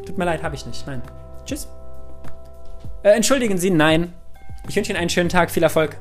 Tut 0.07 0.19
mir 0.19 0.25
leid, 0.25 0.43
habe 0.43 0.55
ich 0.55 0.67
nicht. 0.67 0.87
Nein. 0.87 1.03
Tschüss. 1.45 1.69
Äh, 3.03 3.11
entschuldigen 3.11 3.59
Sie, 3.59 3.71
nein. 3.71 4.13
Ich 4.69 4.77
wünsche 4.77 4.91
Ihnen 4.93 5.01
einen 5.01 5.11
schönen 5.11 5.29
Tag, 5.29 5.51
viel 5.51 5.63
Erfolg. 5.63 5.97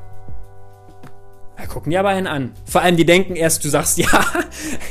Da 1.57 1.65
gucken 1.65 1.89
die 1.89 1.97
aber 1.97 2.09
einen 2.09 2.27
an. 2.27 2.53
Vor 2.65 2.81
allem, 2.81 2.97
die 2.97 3.05
denken 3.05 3.35
erst, 3.35 3.65
du 3.65 3.69
sagst 3.69 3.97
ja, 3.97 4.25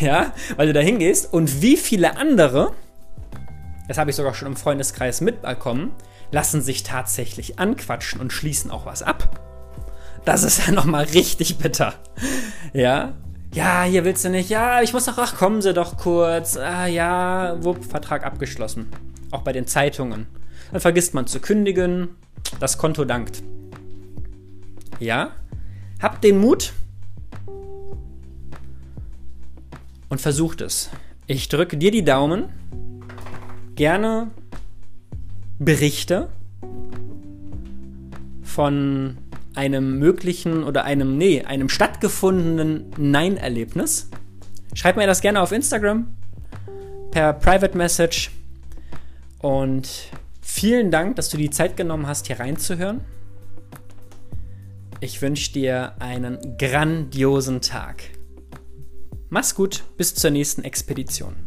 ja, 0.00 0.32
weil 0.56 0.66
du 0.66 0.72
da 0.72 0.80
hingehst. 0.80 1.32
Und 1.32 1.62
wie 1.62 1.76
viele 1.76 2.16
andere, 2.16 2.72
das 3.88 3.98
habe 3.98 4.10
ich 4.10 4.16
sogar 4.16 4.34
schon 4.34 4.48
im 4.48 4.56
Freundeskreis 4.56 5.20
mitbekommen, 5.20 5.92
lassen 6.32 6.60
sich 6.60 6.82
tatsächlich 6.82 7.58
anquatschen 7.58 8.20
und 8.20 8.32
schließen 8.32 8.70
auch 8.70 8.84
was 8.84 9.02
ab. 9.02 9.40
Das 10.24 10.42
ist 10.42 10.66
ja 10.66 10.72
nochmal 10.72 11.04
richtig 11.04 11.58
bitter. 11.58 11.94
Ja, 12.72 13.14
ja, 13.56 13.84
hier 13.84 14.04
willst 14.04 14.22
du 14.24 14.28
nicht. 14.28 14.50
Ja, 14.50 14.82
ich 14.82 14.92
muss 14.92 15.06
doch, 15.06 15.16
ach, 15.16 15.36
kommen 15.36 15.62
Sie 15.62 15.72
doch 15.72 15.96
kurz. 15.96 16.58
Ah, 16.58 16.86
ja, 16.86 17.56
wupp, 17.64 17.84
Vertrag 17.84 18.24
abgeschlossen. 18.24 18.90
Auch 19.30 19.42
bei 19.42 19.52
den 19.52 19.66
Zeitungen. 19.66 20.26
Dann 20.72 20.80
vergisst 20.80 21.14
man 21.14 21.26
zu 21.26 21.40
kündigen. 21.40 22.16
Das 22.60 22.76
Konto 22.76 23.06
dankt. 23.06 23.42
Ja, 24.98 25.30
habt 26.00 26.24
den 26.24 26.38
Mut 26.38 26.72
und 30.08 30.20
versucht 30.20 30.60
es. 30.60 30.90
Ich 31.26 31.48
drücke 31.48 31.76
dir 31.76 31.90
die 31.90 32.04
Daumen. 32.04 32.48
Gerne 33.74 34.30
Berichte 35.58 36.28
von 38.42 39.18
einem 39.54 39.98
möglichen 39.98 40.64
oder 40.64 40.84
einem, 40.84 41.18
nee, 41.18 41.42
einem 41.42 41.68
stattgefundenen 41.68 42.90
Nein-Erlebnis. 42.96 44.10
Schreib 44.74 44.96
mir 44.96 45.06
das 45.06 45.20
gerne 45.20 45.40
auf 45.40 45.52
Instagram 45.52 46.14
per 47.10 47.32
Private 47.32 47.76
Message. 47.76 48.30
Und 49.38 50.10
vielen 50.40 50.90
Dank, 50.90 51.16
dass 51.16 51.28
du 51.28 51.36
die 51.36 51.50
Zeit 51.50 51.76
genommen 51.76 52.06
hast, 52.06 52.26
hier 52.26 52.38
reinzuhören. 52.38 53.00
Ich 55.00 55.20
wünsche 55.20 55.52
dir 55.52 55.94
einen 56.00 56.56
grandiosen 56.56 57.60
Tag. 57.60 58.02
Mach's 59.28 59.54
gut, 59.54 59.84
bis 59.96 60.14
zur 60.14 60.30
nächsten 60.30 60.64
Expedition. 60.64 61.45